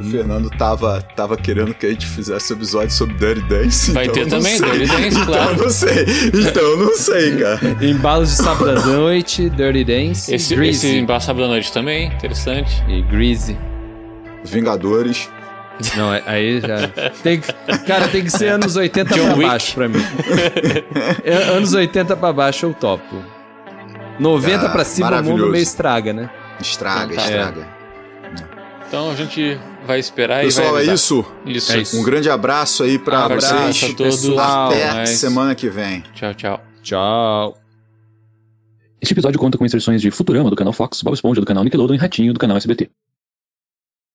[0.00, 3.92] O Fernando tava, tava querendo que a gente fizesse episódio sobre Dirty Dance.
[3.92, 4.70] Vai então ter também, sei.
[4.70, 5.50] Dirty Dance, então claro.
[5.52, 6.06] eu não sei.
[6.34, 7.60] Então eu não sei, cara.
[7.80, 12.82] Embalos de sábado à noite, Dirty Dance, Esse, esse Embaixo Sábado à Noite também, interessante.
[12.88, 13.56] E Greasy.
[14.44, 15.30] Vingadores.
[15.96, 16.88] Não, é- aí já.
[17.22, 17.52] Tem que-
[17.86, 19.46] cara, tem que ser anos 80 John pra Wick.
[19.48, 19.98] baixo pra mim.
[21.24, 23.24] É, anos 80 pra baixo eu topo.
[24.18, 25.50] 90 Ah, pra cima o maravilhoso.
[25.52, 26.30] meio estraga, né?
[26.60, 27.30] Estraga, Então tá.
[27.30, 27.68] estraga.
[28.86, 31.24] Então a gente vai esperar Pessoal, e vai é isso.
[31.46, 31.72] Isso.
[31.72, 31.98] É isso.
[31.98, 33.92] Um grande abraço aí pra Abraço vocês.
[33.92, 34.16] a todos.
[34.26, 34.70] pessoal.
[34.70, 36.02] Até Mas- semana que vem.
[36.14, 36.60] Tchau, tchau.
[36.82, 37.56] Tchau.
[39.00, 41.94] Este episódio conta com inserções de Futurama do canal Fox, Bob Esponja do canal Nickelodeon
[41.94, 42.90] e Ratinho do canal SBT.